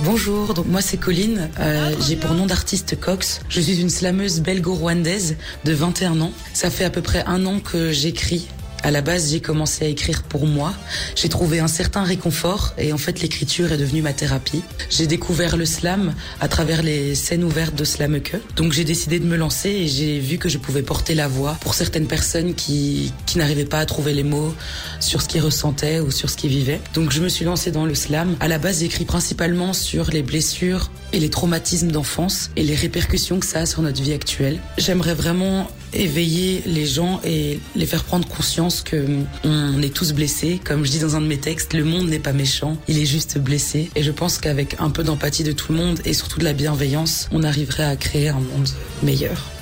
[0.00, 3.40] Bonjour, donc moi c'est Colline, Euh, j'ai pour nom d'artiste Cox.
[3.48, 6.32] Je suis une slameuse belgo-rwandaise de 21 ans.
[6.54, 8.46] Ça fait à peu près un an que j'écris.
[8.84, 10.72] À la base, j'ai commencé à écrire pour moi.
[11.16, 14.62] J'ai trouvé un certain réconfort et en fait l'écriture est devenue ma thérapie.
[14.88, 18.36] J'ai découvert le slam à travers les scènes ouvertes de Slameke.
[18.54, 21.56] Donc j'ai décidé de me lancer et j'ai vu que je pouvais porter la voix
[21.60, 24.54] pour certaines personnes qui, qui n'arrivaient pas à trouver les mots
[25.00, 26.80] sur ce qu'ils ressentaient ou sur ce qu'ils vivaient.
[26.94, 28.36] Donc je me suis lancée dans le slam.
[28.40, 33.40] À la base, j'écris principalement sur les blessures et les traumatismes d'enfance et les répercussions
[33.40, 34.60] que ça a sur notre vie actuelle.
[34.76, 39.06] J'aimerais vraiment éveiller les gens et les faire prendre conscience que
[39.44, 40.60] on est tous blessés.
[40.62, 43.06] Comme je dis dans un de mes textes, le monde n'est pas méchant, il est
[43.06, 43.90] juste blessé.
[43.96, 46.52] Et je pense qu'avec un peu d'empathie de tout le monde et surtout de la
[46.52, 48.68] bienveillance, on arriverait à créer un monde
[49.02, 49.57] meilleur.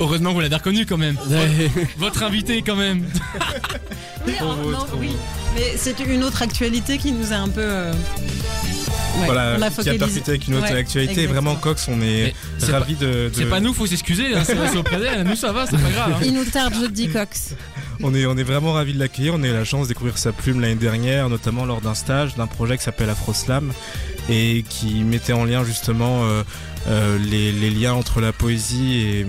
[0.00, 1.16] Heureusement, vous l'avez reconnu quand même.
[1.28, 1.70] Ouais.
[1.98, 3.04] Votre invité, quand même.
[4.26, 4.56] Oui, non,
[4.98, 5.08] oui.
[5.08, 5.14] beau.
[5.54, 7.60] Mais c'est une autre actualité qui nous a un peu.
[7.62, 11.12] euh, ouais, Voilà, on qui a percuté avec une autre Ouais, actualité.
[11.22, 11.32] exactement.
[11.52, 12.34] Vraiment, Cox, on est
[12.70, 15.22] ravis de, de- C'est pas nous, faut s'excuser, hein, c'est auprès d'elle.
[15.26, 16.12] Nous, ça va, c'est pas grave.
[16.16, 16.20] hein.
[16.24, 17.54] Il nous tarde, je te dis, Cox.
[18.02, 19.32] On est, on est vraiment ravis de l'accueillir.
[19.34, 22.34] On a eu la chance de découvrir sa plume l'année dernière, notamment lors d'un stage
[22.34, 23.72] d'un projet qui s'appelle Afroslam
[24.28, 26.42] et qui mettait en lien justement euh, euh,
[27.30, 29.26] les, les liens entre la poésie et,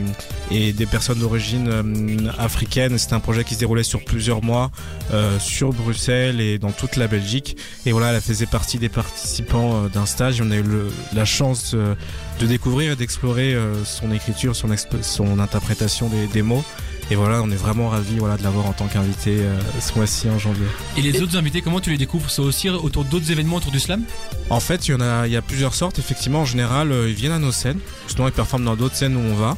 [0.52, 2.98] et des personnes d'origine euh, africaine.
[2.98, 4.70] C'était un projet qui se déroulait sur plusieurs mois
[5.14, 7.58] euh, sur Bruxelles et dans toute la Belgique.
[7.86, 10.42] Et voilà, elle faisait partie des participants euh, d'un stage.
[10.42, 11.96] On a eu le- la chance euh,
[12.40, 14.70] de découvrir et d'explorer euh, son écriture, son,
[15.02, 16.64] son interprétation des, des mots.
[17.10, 20.30] Et voilà, on est vraiment ravis voilà, de l'avoir en tant qu'invité euh, ce mois-ci
[20.30, 20.66] en janvier.
[20.98, 22.30] Et les autres invités, comment tu les découvres?
[22.30, 24.04] C'est aussi autour d'autres événements autour du slam?
[24.50, 26.00] En fait, il y en a, il y a plusieurs sortes.
[26.00, 27.80] Effectivement, en général, euh, ils viennent à nos scènes.
[28.08, 29.56] Sinon, ils performent dans d'autres scènes où on va.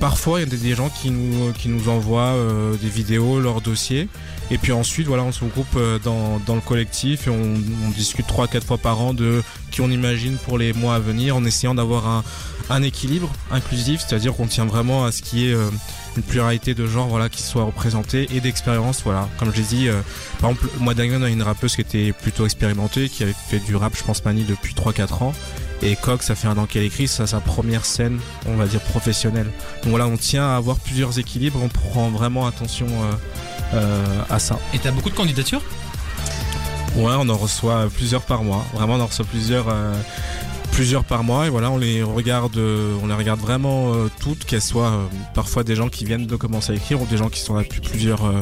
[0.00, 3.40] Parfois, il y a des, des gens qui nous, qui nous envoient euh, des vidéos,
[3.40, 4.08] leurs dossiers.
[4.50, 7.54] Et puis ensuite, voilà, on se regroupe euh, dans, dans le collectif et on,
[7.96, 11.36] discute trois, quatre fois par an de qui on imagine pour les mois à venir,
[11.36, 12.24] en essayant d'avoir un,
[12.70, 15.68] un équilibre inclusif, c'est-à-dire qu'on tient vraiment à ce qui est euh,
[16.16, 19.28] une pluralité de genres, voilà, qui soit représentée et d'expérience, voilà.
[19.38, 20.00] Comme je l'ai dit, euh,
[20.40, 23.58] par exemple, moi, Daniel, on a une rappeuse qui était plutôt expérimentée, qui avait fait
[23.58, 25.32] du rap, je pense, Mani, depuis 3-4 ans.
[25.82, 28.80] Et Cox, ça fait un an qu'elle écrit, ça sa première scène, on va dire
[28.80, 29.50] professionnelle.
[29.82, 32.86] Donc voilà, on tient à avoir plusieurs équilibres, on prend vraiment attention
[34.30, 34.58] à ça.
[34.74, 35.62] Et t'as beaucoup de candidatures?
[36.96, 38.64] Ouais, on en reçoit plusieurs par mois.
[38.72, 39.92] Vraiment, on en reçoit plusieurs, euh,
[40.72, 41.46] plusieurs par mois.
[41.46, 45.04] Et voilà, on les regarde, euh, on les regarde vraiment euh, toutes, qu'elles soient euh,
[45.34, 47.62] parfois des gens qui viennent de commencer à écrire ou des gens qui sont là
[47.64, 48.40] depuis plusieurs euh,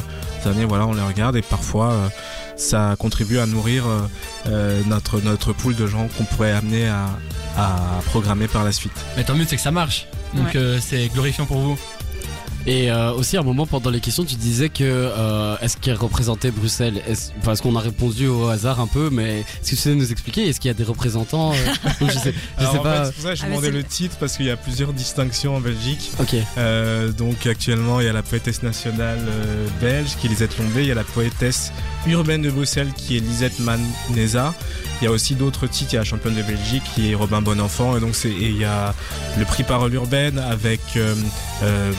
[0.49, 0.65] années.
[0.67, 2.09] Voilà, on les regarde et parfois euh,
[2.57, 4.01] ça contribue à nourrir euh,
[4.47, 7.07] euh, notre notre pool de gens qu'on pourrait amener à,
[7.59, 8.93] à programmer par la suite.
[9.17, 10.07] Mais tant mieux, c'est que ça marche.
[10.35, 10.57] Donc Ouais.
[10.57, 11.79] euh, c'est glorifiant pour vous.
[12.67, 15.97] Et euh, aussi à un moment pendant les questions, tu disais que euh, est-ce qu'elle
[15.97, 17.03] représentait Bruxelles?
[17.07, 20.11] Est-ce parce qu'on a répondu au hasard un peu, mais est-ce que tu sais nous
[20.11, 20.49] expliquer?
[20.49, 21.57] Est-ce qu'il y a des représentants euh,
[22.01, 23.05] Je sais, je Alors, sais en pas.
[23.05, 24.93] fait, c'est pour ça que je Ah, demandais le titre parce qu'il y a plusieurs
[24.95, 26.11] distinctions en Belgique.
[26.21, 26.35] Ok.
[26.57, 30.83] Euh, donc actuellement, il y a la poétesse nationale euh, belge qui est Lisette Lombé,
[30.83, 31.71] il y a la poétesse
[32.07, 34.55] urbaine de Bruxelles qui est Lisette Maneza.
[35.01, 37.15] Il y a aussi d'autres titres, il y a la championne de Belgique qui est
[37.15, 38.95] Robin Bonenfant et donc c'est et il y a
[39.39, 41.15] le prix parole urbaine avec euh,
[41.63, 41.93] euh,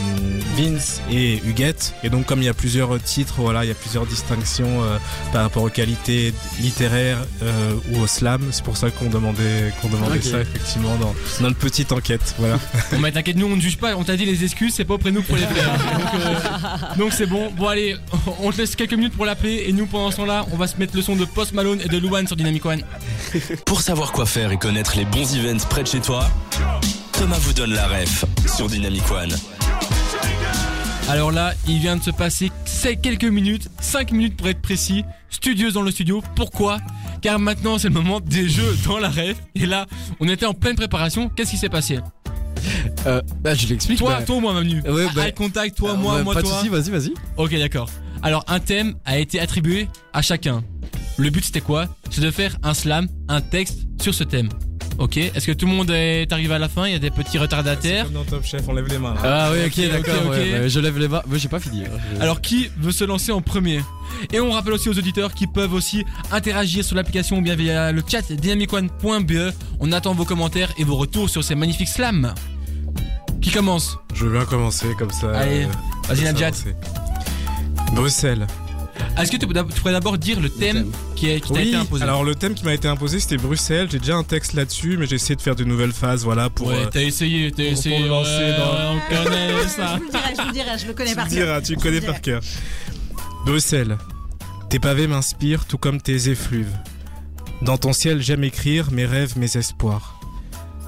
[0.56, 3.74] Vince et Huguette et donc comme il y a plusieurs titres, voilà, il y a
[3.74, 4.96] plusieurs distinctions euh,
[5.32, 8.40] par rapport aux qualités littéraires euh, ou au slam.
[8.50, 10.22] C'est pour ça qu'on demandait qu'on demandait Ok.
[10.24, 12.34] ça effectivement dans dans notre petite enquête.
[12.38, 12.58] Voilà.
[12.92, 14.94] Bon bah t'inquiète, nous on ne juge pas, on t'a dit les excuses, c'est pas
[14.94, 15.72] auprès de nous pour les faire.
[15.98, 17.50] Donc euh, donc c'est bon.
[17.50, 17.96] Bon allez,
[18.40, 20.76] on te laisse quelques minutes pour l'appeler et nous pendant ce temps-là, on va se
[20.78, 22.82] mettre le son de Post Malone et de Luan sur Dynamic One.
[23.66, 26.28] Pour savoir quoi faire et connaître les bons events près de chez toi,
[27.12, 29.34] Thomas vous donne la ref sur Dynamic One.
[31.08, 32.50] Alors là, il vient de se passer
[33.02, 36.22] quelques minutes, 5 minutes pour être précis, studieuse dans le studio.
[36.34, 36.78] Pourquoi?
[37.22, 39.36] Car maintenant c'est le moment des jeux dans la ref.
[39.54, 39.86] Et là,
[40.20, 41.28] on était en pleine préparation.
[41.28, 41.98] Qu'est-ce qui s'est passé?
[43.06, 43.98] Euh, bah, je l'explique.
[43.98, 44.82] Toi, bah, toi, moi, Manu?
[44.82, 46.58] Ouais, bah- Eye contact, toi, euh, moi, bah, moi, pas toi?
[46.58, 47.14] soucis, vas-y, vas-y.
[47.36, 47.88] Ok, d'accord.
[48.22, 50.64] Alors, un thème a été attribué à chacun.
[51.16, 51.86] Le but, c'était quoi?
[52.10, 54.48] C'est de faire un slam, un texte sur ce thème.
[54.98, 56.86] Ok Est-ce que tout le monde est arrivé à la fin?
[56.86, 58.04] Il y a des petits retardataires.
[58.04, 59.14] Comme dans Top Chef, on lève les mains.
[59.14, 59.20] là.
[59.22, 60.14] Ah oui, ok, d'accord.
[60.26, 60.60] ok, ouais, ok.
[60.60, 61.22] bah, je lève les bras.
[61.28, 61.82] Mais j'ai pas fini.
[61.84, 61.90] hein.
[62.16, 63.80] Je- Alors, qui veut se lancer en premier?
[64.32, 67.92] Et on rappelle aussi aux auditeurs qui peuvent aussi interagir sur l'application ou bien via
[67.92, 69.52] le chat dynamicone.be.
[69.80, 72.32] On attend vos commentaires et vos retours sur ces magnifiques slams.
[73.42, 73.98] Qui commence?
[74.14, 75.30] Je veux bien commencer comme ça.
[75.36, 75.68] Allez, euh,
[76.08, 76.50] vas-y, Nadjat.
[77.92, 78.46] Bruxelles.
[79.18, 80.92] Est-ce que tu, tu pourrais d'abord dire le thème, thème.
[81.14, 82.02] qui, est, qui t'a Oui, été imposé?
[82.02, 83.88] alors le thème qui m'a été imposé c'était Bruxelles.
[83.90, 86.66] J'ai déjà un texte là-dessus, mais j'ai essayé de faire de nouvelles phases, voilà, pour.
[86.68, 87.98] Ouais, euh, t'as essayé, t'as pour- essayé.
[88.00, 89.96] pour lancer ouais, dans- On connaît ça.
[89.96, 91.62] Je vous le dirai, je vous le dirai, je le connais tu par cœur.
[91.62, 92.12] tu connais dirai.
[92.12, 92.40] par cœur.
[93.44, 93.96] Bruxelles.
[94.68, 96.72] Tes pavés m'inspirent tout comme tes effluves.
[97.62, 100.20] Dans ton ciel, j'aime écrire mes rêves, mes espoirs.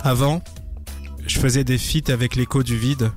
[0.02, 0.42] Avant,
[1.26, 3.10] je faisais des feats avec l'écho du vide.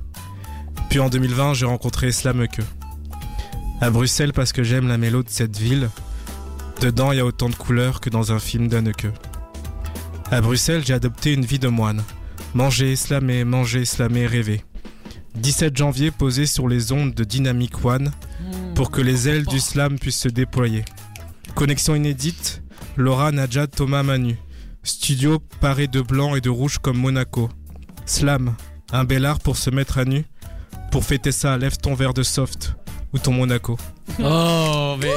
[0.88, 2.60] Puis en 2020, j'ai rencontré Slameke.
[3.82, 5.90] À Bruxelles parce que j'aime la mélodie de cette ville.
[6.80, 9.08] Dedans, il y a autant de couleurs que dans un film d'Anneke.
[10.30, 12.04] À Bruxelles, j'ai adopté une vie de moine.
[12.54, 14.62] Manger, slammer, manger, slammer, rêver.
[15.34, 18.12] 17 janvier posé sur les ondes de Dynamic One
[18.76, 20.84] pour que les ailes du slam puissent se déployer.
[21.56, 22.62] Connexion inédite,
[22.96, 24.36] Laura, Najat, Thomas, Manu.
[24.84, 27.48] Studio paré de blanc et de rouge comme Monaco.
[28.06, 28.54] Slam,
[28.92, 30.24] un bel art pour se mettre à nu.
[30.92, 32.76] Pour fêter ça, lève ton verre de soft
[33.12, 33.76] ou ton Monaco.
[34.22, 35.08] Oh, mais.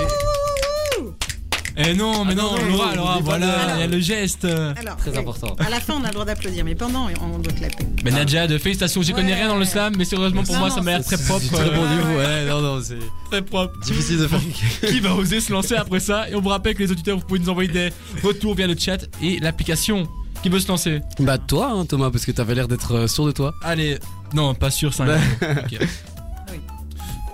[1.77, 3.99] Eh non, mais Ah non, non, non, Laura, non, Laura, voilà, il y a le
[3.99, 4.45] geste.
[4.45, 5.17] Alors, Très oui.
[5.17, 5.58] important.
[5.60, 7.84] À la fin, on a le droit d'applaudir, mais pendant, on doit clapper.
[8.05, 9.39] Mais Nadja, de félicitations, j'y connais Ouais.
[9.39, 11.41] rien dans le slam, mais sérieusement pour Non, moi ça m'a l'air c'est- très propre.
[11.43, 12.95] C'est très bon euh, niveau, ouais, non, non, c'est
[13.29, 13.77] Très propre.
[13.81, 14.39] difficile de faire.
[14.89, 16.29] Qui va oser se lancer après ça?
[16.29, 17.89] Et on vous rappelle que les auditeurs, vous pouvez nous envoyer des
[18.23, 20.08] retours via le chat et l'application.
[20.43, 23.25] Qui veut se lancer Bah, toi, hein, Thomas, parce que t'avais l'air d'être euh, sûr
[23.25, 23.53] de toi.
[23.63, 23.97] Allez,
[24.34, 25.17] non, pas sûr, 5 Bah.
[25.65, 25.77] Ok.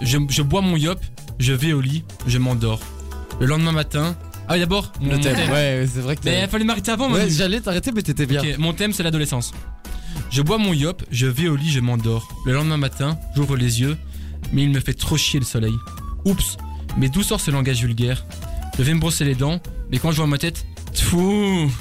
[0.02, 1.00] Je, je bois mon yop,
[1.40, 2.80] je vais au lit, je m'endors.
[3.40, 4.16] Le lendemain matin.
[4.48, 5.52] Ah, oui, d'abord, mon Le thème, thème.
[5.52, 7.32] ouais, c'est vrai que Mais il fallait m'arrêter avant, Ouais, Manu.
[7.32, 8.42] j'allais t'arrêter, mais t'étais bien.
[8.42, 9.54] Ok, mon thème c'est l'adolescence.
[10.30, 12.28] Je bois mon yop, je vais au lit, je m'endors.
[12.46, 13.98] Le lendemain matin, j'ouvre les yeux,
[14.52, 15.74] mais il me fait trop chier le soleil.
[16.26, 16.58] Oups,
[16.98, 18.26] mais d'où sort ce langage vulgaire
[18.78, 19.60] Je vais me brosser les dents,
[19.90, 21.72] mais quand je vois ma tête, fou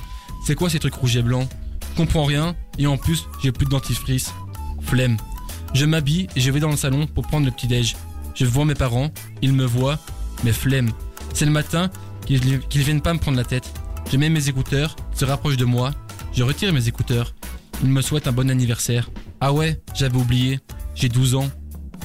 [0.47, 1.49] C'est quoi ces trucs rouges et blancs?
[1.93, 4.33] Je comprends rien, et en plus, j'ai plus de dentifrice.
[4.83, 5.17] Flemme.
[5.75, 7.97] Je m'habille et je vais dans le salon pour prendre le petit-déj.
[8.35, 9.11] Je vois mes parents,
[9.43, 9.99] ils me voient,
[10.45, 10.91] mais flemme.
[11.35, 11.91] C'est le matin
[12.27, 12.41] qu'ils
[12.83, 13.71] viennent pas me prendre la tête.
[14.11, 15.93] Je mets mes écouteurs, ils se rapprochent de moi,
[16.33, 17.35] je retire mes écouteurs.
[17.83, 19.11] Ils me souhaitent un bon anniversaire.
[19.41, 20.61] Ah ouais, j'avais oublié.
[20.95, 21.51] J'ai 12 ans.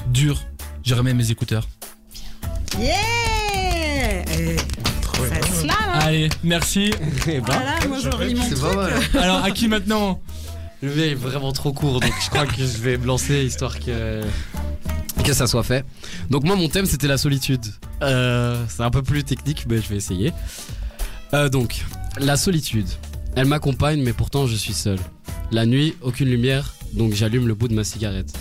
[0.08, 0.40] Dur.
[0.84, 1.68] Je remets mes écouteurs.
[2.78, 2.94] Yeah
[4.38, 6.92] Eh, Ça hein Allez, merci.
[7.26, 8.36] Eh ben, Voilà, moi mon truc.
[9.14, 10.20] Alors, à qui maintenant?
[10.82, 13.78] Le mien est vraiment trop court, donc je crois que je vais me lancer histoire
[13.80, 14.20] que
[15.26, 15.84] que ça soit fait.
[16.30, 17.64] Donc moi mon thème c'était la solitude.
[18.02, 20.32] Euh, c'est un peu plus technique, mais je vais essayer.
[21.34, 21.84] Euh, donc
[22.18, 22.86] la solitude.
[23.34, 24.98] Elle m'accompagne, mais pourtant je suis seul.
[25.50, 28.32] La nuit, aucune lumière, donc j'allume le bout de ma cigarette.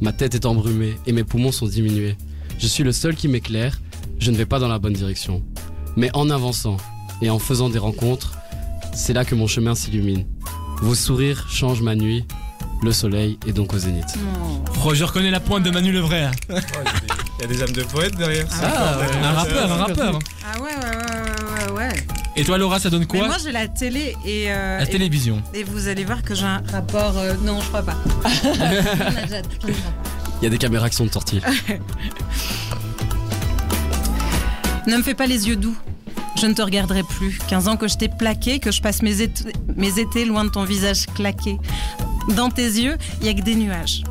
[0.00, 2.16] Ma tête est embrumée et mes poumons sont diminués.
[2.58, 3.80] Je suis le seul qui m'éclaire.
[4.18, 5.42] Je ne vais pas dans la bonne direction.
[5.96, 6.76] Mais en avançant
[7.22, 8.36] et en faisant des rencontres,
[8.94, 10.26] c'est là que mon chemin s'illumine.
[10.82, 12.24] Vos sourires changent ma nuit.
[12.82, 14.14] Le soleil est donc au zénith.
[14.84, 16.30] Oh, je reconnais la pointe de Manu le vrai.
[16.48, 16.54] Il
[17.42, 18.50] y a des âmes de poète derrière.
[18.52, 18.70] ça.
[18.76, 19.06] Ah, ouais.
[19.22, 20.18] Un rappeur, un rappeur.
[20.44, 22.06] Ah ouais, ouais, ouais, ouais, ouais, ouais.
[22.36, 24.88] Et toi, Laura, ça donne Mais quoi moi j'ai la télé et, euh, La et-
[24.90, 25.42] télévision.
[25.54, 27.16] et vous allez voir que j'ai un rapport.
[27.18, 27.96] euh, non, je crois pas.
[30.40, 31.40] Il y a des caméras qui sont de sortie.
[34.86, 35.76] Ne me fais pas les yeux doux.
[36.40, 37.38] Je ne te regarderai plus.
[37.48, 41.06] 15 ans que je t'ai plaqué, que je passe mes étés loin de ton visage
[41.06, 41.58] claqué.
[42.34, 44.02] Dans tes yeux, il y a que des nuages.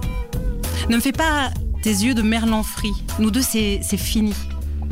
[0.89, 1.51] Ne me fais pas
[1.84, 2.93] tes yeux de merlan frit.
[3.19, 4.34] Nous deux, c'est fini.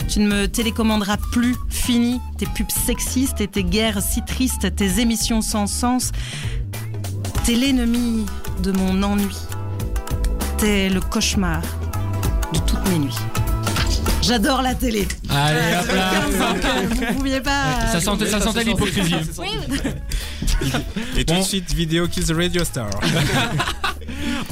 [0.09, 1.55] Tu ne me télécommanderas plus.
[1.69, 2.19] Fini.
[2.37, 6.11] Tes pubs sexistes et tes guerres si tristes, tes émissions sans sens.
[7.45, 8.25] T'es l'ennemi
[8.61, 9.35] de mon ennui.
[10.57, 11.61] T'es le cauchemar
[12.53, 13.19] de toutes mes nuits.
[14.21, 15.07] J'adore la télé.
[15.35, 16.11] Allez, hop là.
[17.09, 17.87] Vous pouviez pas.
[17.91, 19.15] Ça sentait, ça sentait l'hypocrisie.
[21.17, 21.39] Et tout Bon.
[21.39, 22.89] de suite, vidéo Kill the Radio Star.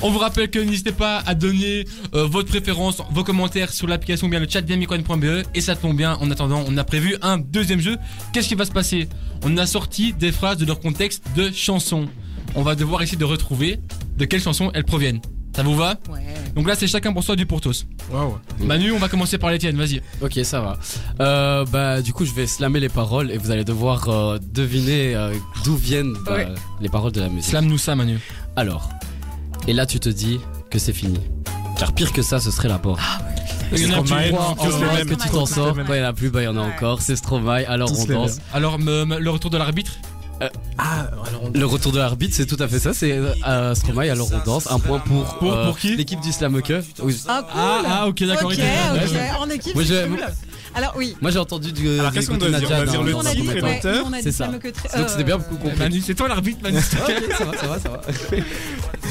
[0.02, 4.28] On vous rappelle que n'hésitez pas à donner euh, votre préférence, vos commentaires sur l'application
[4.28, 6.18] ou bien le chat dynamicone.be et ça tombe bien.
[6.20, 7.98] En attendant, on a prévu un deuxième jeu.
[8.34, 9.08] Qu'est-ce qui va se passer?
[9.44, 12.08] On a sorti des phrases de leur contexte de chansons.
[12.56, 13.80] On va devoir essayer de retrouver
[14.18, 15.22] de quelles chansons elles proviennent.
[15.56, 16.20] Ça vous va Ouais.
[16.56, 17.86] Donc là, c'est chacun pour soi du pour tous.
[18.12, 18.38] Waouh.
[18.60, 20.02] Manu, on va commencer par les tiennes, vas-y.
[20.22, 20.78] Ok, ça va.
[21.20, 25.14] Euh, bah, du coup, je vais slammer les paroles et vous allez devoir euh, deviner
[25.16, 25.34] euh,
[25.66, 26.48] d'où viennent bah, Ouais.
[26.80, 27.50] les paroles de la musique.
[27.50, 28.20] Slam-nous ça, Manu.
[28.56, 28.90] Alors,
[29.68, 31.20] et là, tu te dis que c'est fini.
[31.78, 33.00] Car pire que ça, ce serait la mort.
[33.74, 34.10] Il y en a plus.
[35.06, 35.76] Que tu t'en sors.
[35.76, 36.74] Quand il y en a plus, bah, il y en a Ouais.
[36.76, 37.02] encore.
[37.02, 38.40] C'est Stromae, alors Tous on danse.
[38.54, 39.92] Alors, me- me- le retour de l'arbitre?
[40.78, 41.08] Ah,
[41.54, 42.94] Le retour de l'arbitre, c'est tout à fait ça.
[42.94, 44.70] C'est euh, Stromae, alors on danse.
[44.72, 46.82] Un point pour, Pour- euh, pour qui l'équipe du Slam Que.
[47.02, 47.20] Oui.
[47.28, 47.62] Ah, cool.
[47.62, 48.52] Ah, ah, ok, d'accord.
[48.52, 49.18] Ok, ok.
[49.40, 50.20] En équipe, Moi, c'est je- cool.
[50.74, 51.16] Alors, oui.
[51.22, 52.00] Moi, j'ai entendu du.
[52.00, 54.48] Alors, qu'est-ce qu'on doit dire Nadia On va dire le titre et l'auteur C'est ça.
[54.48, 54.62] Donc,
[55.10, 55.80] c'était bien beaucoup compris.
[55.80, 56.80] Manu, c'est toi l'arbitre, Manu.
[56.82, 56.98] ça
[57.46, 58.02] va, ça va, ça va.
[58.32, 58.44] Manu,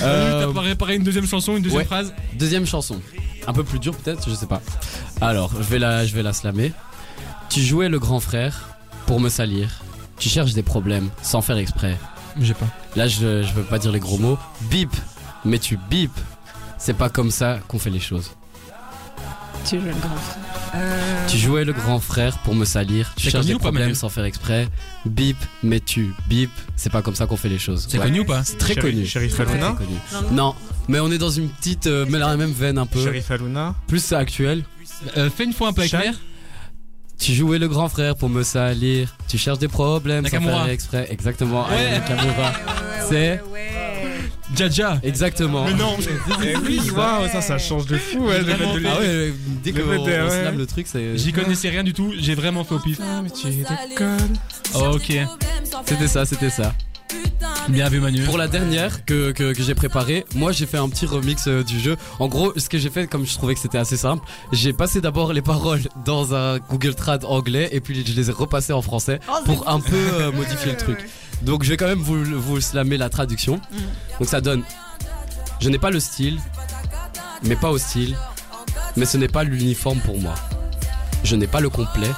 [0.02, 3.00] Euh, T'as préparé une deuxième chanson, une deuxième phrase Deuxième chanson.
[3.46, 4.62] Un peu plus dur peut-être, je sais pas.
[5.20, 6.72] Alors, je vais la, je vais la slammer.
[7.50, 8.70] Tu jouais le grand frère
[9.06, 9.68] pour me salir.
[10.18, 11.98] Tu cherches des problèmes sans faire exprès.
[12.38, 12.66] J'ai pas.
[12.96, 14.38] Là, je, je veux pas dire les gros mots.
[14.70, 14.90] Bip,
[15.44, 16.12] mais tu bip.
[16.78, 18.30] C'est pas comme ça qu'on fait les choses.
[19.68, 20.44] Tu joues le grand frère.
[20.76, 23.12] Euh, Tu jouais le grand frère pour me salir.
[23.16, 24.68] Tu C'est cherches connu des problèmes sans faire exprès.
[25.04, 26.50] Bip, mais tu bip.
[26.76, 27.86] C'est pas comme ça qu'on fait les choses.
[27.90, 28.04] C'est Ouais.
[28.04, 29.04] connu ou pas C'est très Chéri- connu.
[29.06, 29.58] Sheriff Très, connu.
[29.60, 29.74] Non,
[30.22, 30.30] non.
[30.32, 30.54] Non,
[30.88, 33.02] mais on est dans une petite, euh, mais dans la même veine un peu.
[33.02, 33.74] Sheriff Aluna.
[33.86, 34.64] Plus actuel.
[35.18, 35.82] Euh, Fais une fois un peu.
[37.20, 39.14] Tu jouais le grand frère pour me salir.
[39.28, 41.06] Tu cherches des problèmes sans faire exprès.
[41.10, 41.68] Exactement.
[41.68, 41.90] Ouais.
[41.92, 42.52] Nakamura.
[43.08, 43.40] C'est
[44.56, 44.98] Jaja.
[45.02, 45.64] exactement.
[45.64, 45.96] Mais non.
[46.42, 48.26] Eh oui, waouh, ça, ça change de fou.
[48.26, 51.16] Ouais, de mettre de Ah ouais, dès on slam le truc, c'est.
[51.18, 52.98] J'y connaissais rien du tout, j'ai vraiment fait au pif.
[53.02, 54.36] Ah, mais tu déconnes.
[54.74, 55.12] Ok,
[55.86, 56.74] C'était ça, c'était ça.
[57.68, 58.22] Bien vu Manu.
[58.24, 61.62] Pour la dernière que, que, que j'ai préparée, moi j'ai fait un petit remix euh,
[61.62, 61.96] du jeu.
[62.18, 65.00] En gros, ce que j'ai fait, comme je trouvais que c'était assez simple, j'ai passé
[65.00, 68.82] d'abord les paroles dans un Google Trad anglais et puis je les ai repassées en
[68.82, 70.98] français Oh, pour un peu euh, modifier le truc.
[71.42, 73.60] Donc je vais quand même vous, vous slammer la traduction.
[74.18, 74.62] Donc ça donne
[75.60, 76.38] Je n'ai pas le style,
[77.44, 78.16] mais pas hostile,
[78.96, 80.34] mais ce n'est pas l'uniforme pour moi.
[81.24, 82.10] Je n'ai pas le complet,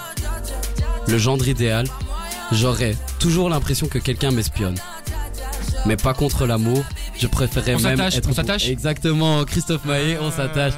[1.08, 1.86] le gendre idéal,
[2.52, 4.76] j'aurais toujours l'impression que quelqu'un m'espionne.
[5.86, 6.84] Mais pas contre l'amour,
[7.18, 10.74] je préférerais On même s'attache, être on s'attache Exactement, Christophe Maé, on s'attache.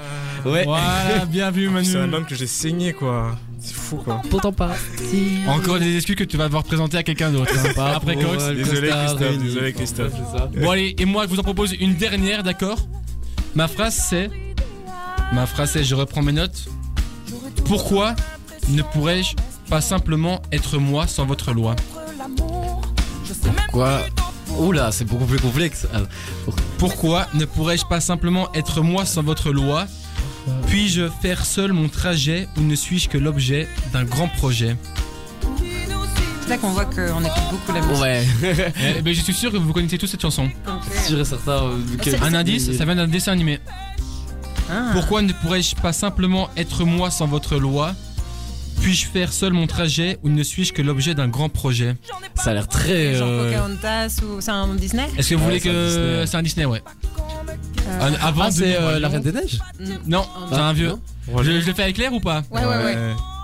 [0.46, 0.64] Ouais.
[0.64, 1.86] Voilà, bien vu Manu.
[1.86, 3.36] C'est un homme que j'ai saigné, quoi.
[3.58, 4.20] C'est fou, quoi.
[4.28, 4.72] Pourtant pas.
[5.10, 5.38] Si.
[5.46, 7.52] Encore des excuses que tu vas devoir présenter à quelqu'un d'autre.
[7.56, 7.72] hein.
[7.74, 10.12] Pas Après Désolé, Christophe, désolé, Christophe.
[10.56, 12.78] Bon allez, et moi je vous en propose une dernière, d'accord?
[13.54, 14.30] Ma phrase c'est...
[15.32, 16.66] Ma phrase c'est, je reprends mes notes.
[17.64, 18.14] Pourquoi
[18.68, 19.34] ne pourrais-je
[19.70, 21.74] pas simplement être moi sans votre loi?
[23.72, 24.00] Quoi
[24.58, 25.86] Oula, c'est beaucoup plus complexe.
[26.78, 29.86] Pourquoi ne pourrais-je pas simplement être moi sans votre loi?
[30.68, 34.76] Puis-je faire seul mon trajet ou ne suis-je que l'objet d'un grand projet?
[36.42, 38.02] C'est là qu'on voit qu'on écoute beaucoup la musique.
[38.02, 38.26] Ouais,
[38.98, 40.48] Eh ben, Je suis sûr que vous connaissez tous cette chanson.
[41.06, 41.64] sûr et certain.
[41.64, 41.78] euh,
[42.22, 43.58] Un indice, ça vient d'un dessin animé.
[44.70, 44.90] Ah.
[44.92, 47.94] Pourquoi ne pourrais-je pas simplement être moi sans votre loi?
[48.85, 51.97] Puis-je faire seul mon trajet ou ne suis-je que l'objet d'un grand projet
[52.35, 53.14] Ça a l'air très.
[53.14, 56.42] Genre euh, Pocahontas ou c'est un Disney Est-ce que vous Ouais, voulez que c'est un
[56.42, 56.83] Disney ouais.
[57.88, 59.09] Euh, Un- Avant Ah, c'est euh, la.
[59.09, 59.59] Reine des Neiges
[60.07, 60.97] Non, c'est un vieux.
[61.38, 62.97] Je, je le fais avec l'air ou pas Ouais, ouais, ouais.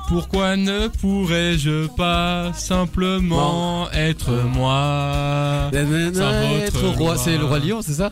[0.08, 5.70] Pourquoi ne pourrais-je pas simplement être moi?
[5.72, 8.10] Votre Être roi, c'est le roi lion, c'est ça?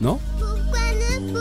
[0.00, 0.20] Non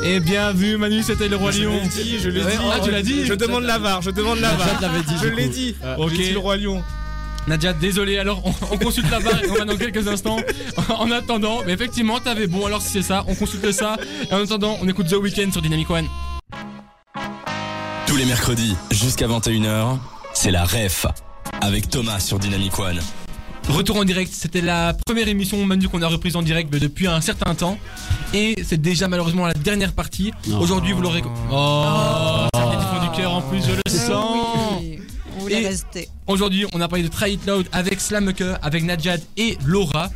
[0.05, 1.73] Et bien vu Manu, c'était le roi Je lion.
[1.81, 2.47] l'ai dit, je l'ai dit.
[2.71, 4.67] ah, tu l'as dit Je demande la VAR, je demande la VAR.
[4.79, 5.13] dit.
[5.21, 5.75] Je l'ai dit.
[5.97, 6.13] Ok.
[6.31, 6.83] Le roi lion.
[7.47, 10.37] Nadia, désolé, alors on, on consulte la barre et on va dans quelques instants.
[10.89, 13.97] En attendant, mais effectivement, t'avais bon, alors si c'est ça, on consulte ça.
[14.29, 16.07] Et en attendant, on écoute The Weeknd sur Dynamic One.
[18.07, 19.97] Tous les mercredis jusqu'à 21h,
[20.33, 21.05] c'est la REF
[21.61, 22.99] avec Thomas sur Dynamic One.
[23.69, 27.19] Retour en direct, c'était la première émission Manu qu'on a reprise en direct depuis un
[27.19, 27.77] certain temps
[28.33, 30.31] et c'est déjà malheureusement la dernière partie.
[30.59, 31.23] Aujourd'hui vous l'aurez...
[31.51, 34.79] Oh, ça vient du fond du cœur en plus, je le sens.
[34.81, 34.99] Oui,
[35.35, 36.07] on voulait Et- rester.
[36.27, 40.09] Aujourd'hui, on a parlé de Try It Loud avec Slamke, avec Najad et Laura.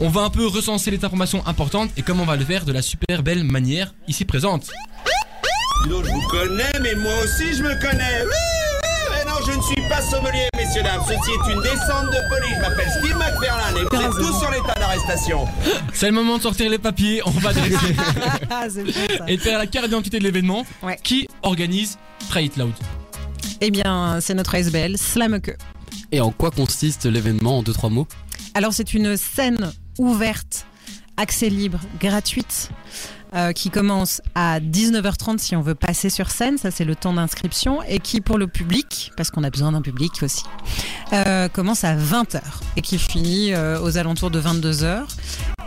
[0.00, 2.72] On va un peu recenser les informations importantes et comme on va le faire de
[2.72, 4.70] la super belle manière ici présente.
[5.84, 8.22] Je vous connais, mais moi aussi je me connais.
[8.24, 8.53] Oui,
[9.46, 11.00] je ne suis pas sommelier, messieurs, dames.
[11.06, 12.54] Ceci est une descente de police.
[12.56, 15.46] Je m'appelle Steve McFarlane et vous êtes tous sur l'état d'arrestation.
[15.92, 17.96] C'est le moment de sortir les papiers, on va dresser
[18.50, 19.24] Ah, c'est bon ça.
[19.28, 20.98] et de faire la carte d'identité de l'événement Ouais.
[21.02, 21.98] qui organise
[22.30, 22.72] Try It Loud.
[23.60, 25.56] Eh bien, c'est notre ASBL, Slamke.
[26.12, 28.06] Et en quoi consiste l'événement en deux trois mots?
[28.54, 30.66] Alors, c'est une scène ouverte,
[31.16, 32.70] accès libre, gratuite,
[33.34, 37.12] euh, qui commence à 19h30 si on veut passer sur scène, ça c'est le temps
[37.12, 40.44] d'inscription, et qui pour le public, parce qu'on a besoin d'un public aussi,
[41.12, 42.40] euh, commence à 20h
[42.76, 45.04] et qui finit euh, aux alentours de 22h.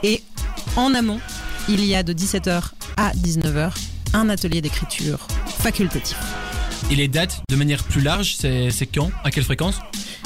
[0.03, 0.23] Et
[0.75, 1.19] en amont,
[1.67, 3.71] il y a de 17h à 19h
[4.13, 6.17] un atelier d'écriture facultatif.
[6.89, 9.11] Et les dates, de manière plus large, c'est quand?
[9.23, 9.81] À quelle fréquence?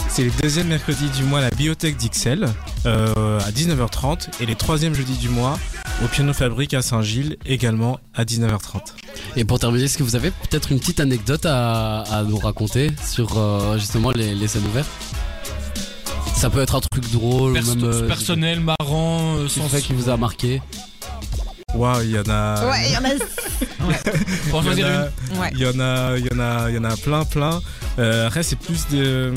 [0.09, 2.47] C'est les deuxièmes mercredis du mois à la bibliothèque d'Ixelles
[2.85, 5.57] euh, à 19h30 et les troisièmes jeudis du mois
[6.03, 8.81] au Piano Fabrique à Saint-Gilles également à 19h30.
[9.35, 12.91] Et pour terminer, est-ce que vous avez peut-être une petite anecdote à, à nous raconter
[13.05, 14.89] sur euh, justement les, les scènes ouvertes?
[16.35, 19.81] Ça peut être un truc drôle, Perso- ou même euh, Personnel, marrant, euh, sans fait
[19.81, 20.61] qui vous a marqué?
[21.75, 22.67] Waouh, il y en a.
[22.69, 23.13] Ouais, il y en a.
[24.49, 25.39] Pour en Il y, choisir en a, une.
[25.39, 25.49] Ouais.
[25.53, 27.61] il y en a, il y en a, il y en a plein, plein.
[27.99, 29.33] Euh, après, c'est plus de.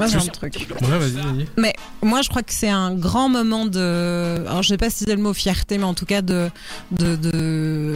[0.00, 0.66] Moi j'ai un Juste- truc.
[0.82, 1.12] Ouais, vas-y,
[1.56, 1.72] vas-y.
[2.02, 4.44] Moi, je crois que c'est un grand moment de.
[4.46, 6.48] Alors, je sais pas si c'est le mot fierté, mais en tout cas de
[6.92, 7.94] de de,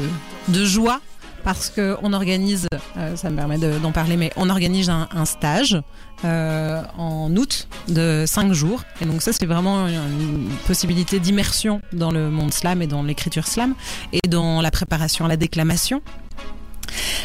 [0.48, 1.00] de joie
[1.42, 2.66] parce que on organise.
[2.96, 5.78] euh, ça me permet de- d'en parler, mais on organise un, un stage
[6.24, 8.82] euh, en août de 5 jours.
[9.02, 13.46] Et donc ça, c'est vraiment une possibilité d'immersion dans le monde slam et dans l'écriture
[13.46, 13.74] slam
[14.12, 16.00] et dans la préparation à la déclamation.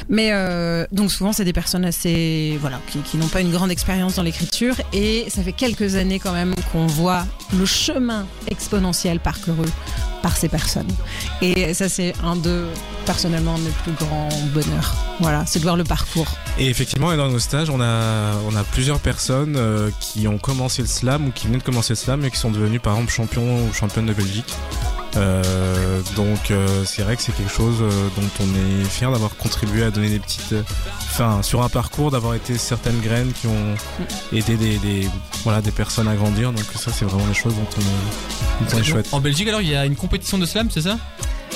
[0.09, 4.15] Mais euh, donc souvent c'est des personnes assez voilà qui, n'ont pas une grande expérience
[4.15, 4.75] dans l'écriture.
[4.93, 7.25] Et ça fait quelques années quand même qu'on voit
[7.57, 9.67] le chemin exponentiel parcouru
[10.21, 10.91] par ces personnes.
[11.41, 12.65] Et ça c'est un de
[13.05, 14.95] personnellement mes plus grands bonheurs.
[15.19, 16.27] Voilà c'est de voir le parcours.
[16.57, 20.81] Et effectivement, dans nos stages, on a, on a plusieurs personnes euh, qui ont commencé
[20.81, 23.11] le slam ou qui venaient de commencer le slam et qui sont devenus par exemple
[23.11, 24.53] champions ou championnes de Belgique.
[25.15, 29.35] Euh, donc euh, c'est vrai que c'est quelque chose euh, dont on est fier d'avoir
[29.35, 30.61] contribué à donner des petites, euh,
[31.09, 33.75] enfin sur un parcours d'avoir été certaines graines qui ont
[34.31, 35.09] aidé des, des
[35.43, 36.51] voilà des personnes à grandir.
[36.51, 39.09] Donc ça c'est vraiment des choses dont on est, dont on est chouette.
[39.11, 40.97] En Belgique, alors, il y a une compétition de slam, c'est ça?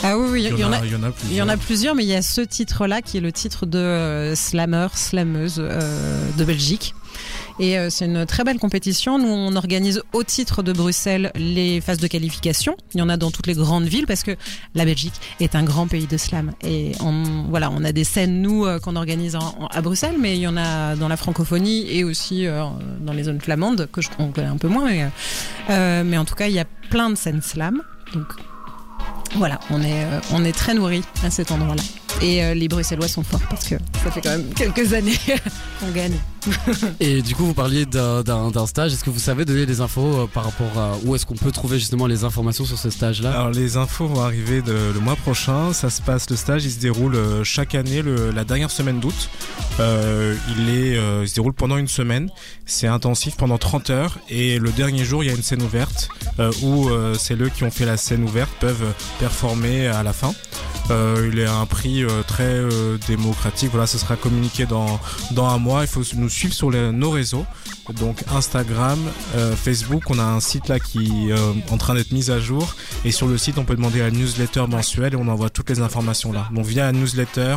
[0.05, 1.55] Ah oui oui il y, en a il y en a il y en a
[1.55, 1.57] plusieurs.
[1.59, 5.57] plusieurs, mais il y a ce titre-là qui est le titre de euh, slammer, slameuse
[5.59, 6.93] euh, de Belgique.
[7.59, 9.19] Et euh, c'est une très belle compétition.
[9.19, 12.75] Nous, on organise au titre de Bruxelles les phases de qualification.
[12.93, 14.35] Il y en a dans toutes les grandes villes parce que
[14.75, 16.51] la Belgique est un grand pays de slam.
[16.63, 20.15] Et on, voilà, on a des scènes, nous, euh, qu'on organise en- en- à Bruxelles,
[20.19, 22.63] mais il y en a dans la francophonie et aussi euh,
[23.01, 24.85] dans les zones flamandes, que je on connaît un peu moins.
[24.89, 25.07] Mais, euh,
[25.69, 27.81] euh, mais en tout cas, il y a plein de scènes slam.
[28.13, 28.25] Donc
[29.35, 31.83] voilà, on est, on est très nourris à cet endroit-là.
[32.21, 35.17] Et euh, les Bruxellois sont forts parce que ça fait quand même quelques années
[35.79, 36.15] qu'on gagne.
[36.99, 38.21] Et du coup, vous parliez d'un-
[38.65, 38.93] stage.
[38.93, 41.51] Est-ce que vous savez donner des infos euh, par rapport à où est-ce qu'on peut
[41.51, 43.31] trouver justement les informations sur ce stage-là?
[43.31, 45.73] Alors les infos vont arriver de- le mois prochain.
[45.73, 48.99] Ça se passe, le stage, il se déroule euh, chaque année le- la dernière semaine
[48.99, 49.29] d'août.
[49.79, 52.29] Euh, il est, euh, il se déroule pendant une semaine.
[52.65, 56.09] C'est intensif pendant 30 heures et le dernier jour, il y a une scène ouverte
[56.39, 60.13] euh, où euh, c'est eux qui ont fait la scène ouverte peuvent performer à la
[60.13, 60.33] fin.
[60.91, 63.69] Euh, il est à un prix euh, très euh, démocratique.
[63.71, 64.99] Voilà, ce sera communiqué dans
[65.31, 65.81] dans un mois.
[65.83, 67.45] Il faut nous suivre sur les- nos réseaux,
[67.99, 68.99] donc Instagram,
[69.35, 70.03] euh, Facebook.
[70.09, 72.75] On a un site là qui est en train d'être mis à jour.
[73.05, 75.79] Et sur le site, on peut demander la newsletter mensuelle et on envoie toutes les
[75.81, 76.47] informations là.
[76.53, 77.55] Donc via la newsletter,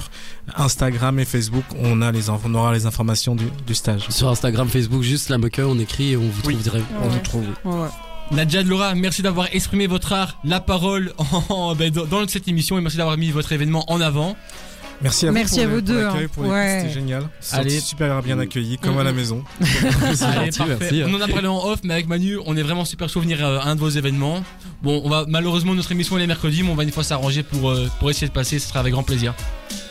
[0.56, 4.06] Instagram et Facebook, on a les on aura les informations du, du stage.
[4.10, 6.54] Sur Instagram, Facebook, juste la moqueur, on écrit et on vous Oui.
[6.54, 6.86] trouve direct.
[7.02, 7.44] On nous trouve.
[7.64, 7.88] Ouais.
[8.32, 11.12] Nadja de Laura, merci d'avoir exprimé votre art, la parole
[11.48, 14.36] en- ben, dans, cette émission et merci d'avoir mis votre événement en avant.
[15.02, 15.34] Merci à vous.
[15.34, 16.28] Merci pour à le- vous pour deux, l'accueil, hein.
[16.32, 16.78] pour l'écoute, Ouais.
[16.80, 17.28] C'était génial.
[17.52, 17.80] Allez.
[17.80, 19.44] Super bien accueilli, comme à la maison.
[19.60, 20.76] C'est Allez, gentil, parfait.
[20.80, 21.02] merci.
[21.06, 23.68] On en a parlé en off, mais avec Manu, on est vraiment super souvenir à
[23.68, 24.42] un de vos événements.
[24.82, 27.42] Bon, on va malheureusement notre émission est les mercredis, mais on va une fois s'arranger
[27.42, 28.58] pour euh, pour essayer de passer.
[28.58, 29.34] Ce sera avec grand plaisir.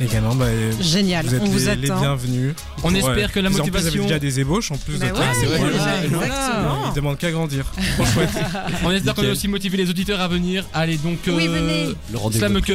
[0.02, 0.48] Également, bah,
[0.82, 2.54] Génial, vous êtes on vous les, les bienvenus.
[2.84, 4.98] On Pour, espère que la en plus, motivation- vous avez déjà des ébauches en plus
[4.98, 5.26] Bah de ouais, ça.
[5.40, 6.06] c'est vrai, voilà, ouais.
[6.06, 6.92] exactement.
[6.92, 7.66] Ils demandent qu'à grandir.
[8.84, 10.66] On espère qu'on a aussi motivé les auditeurs à venir.
[10.74, 11.96] Allez donc Oui, euh, venez.
[12.12, 12.40] Le rendez-vous.
[12.40, 12.74] Slam Cut,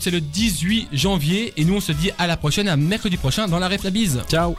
[0.00, 3.48] c'est le 18 janvier et nous on se dit à la prochaine, à mercredi prochain
[3.48, 4.20] dans la ref la bise.
[4.28, 4.56] Ciao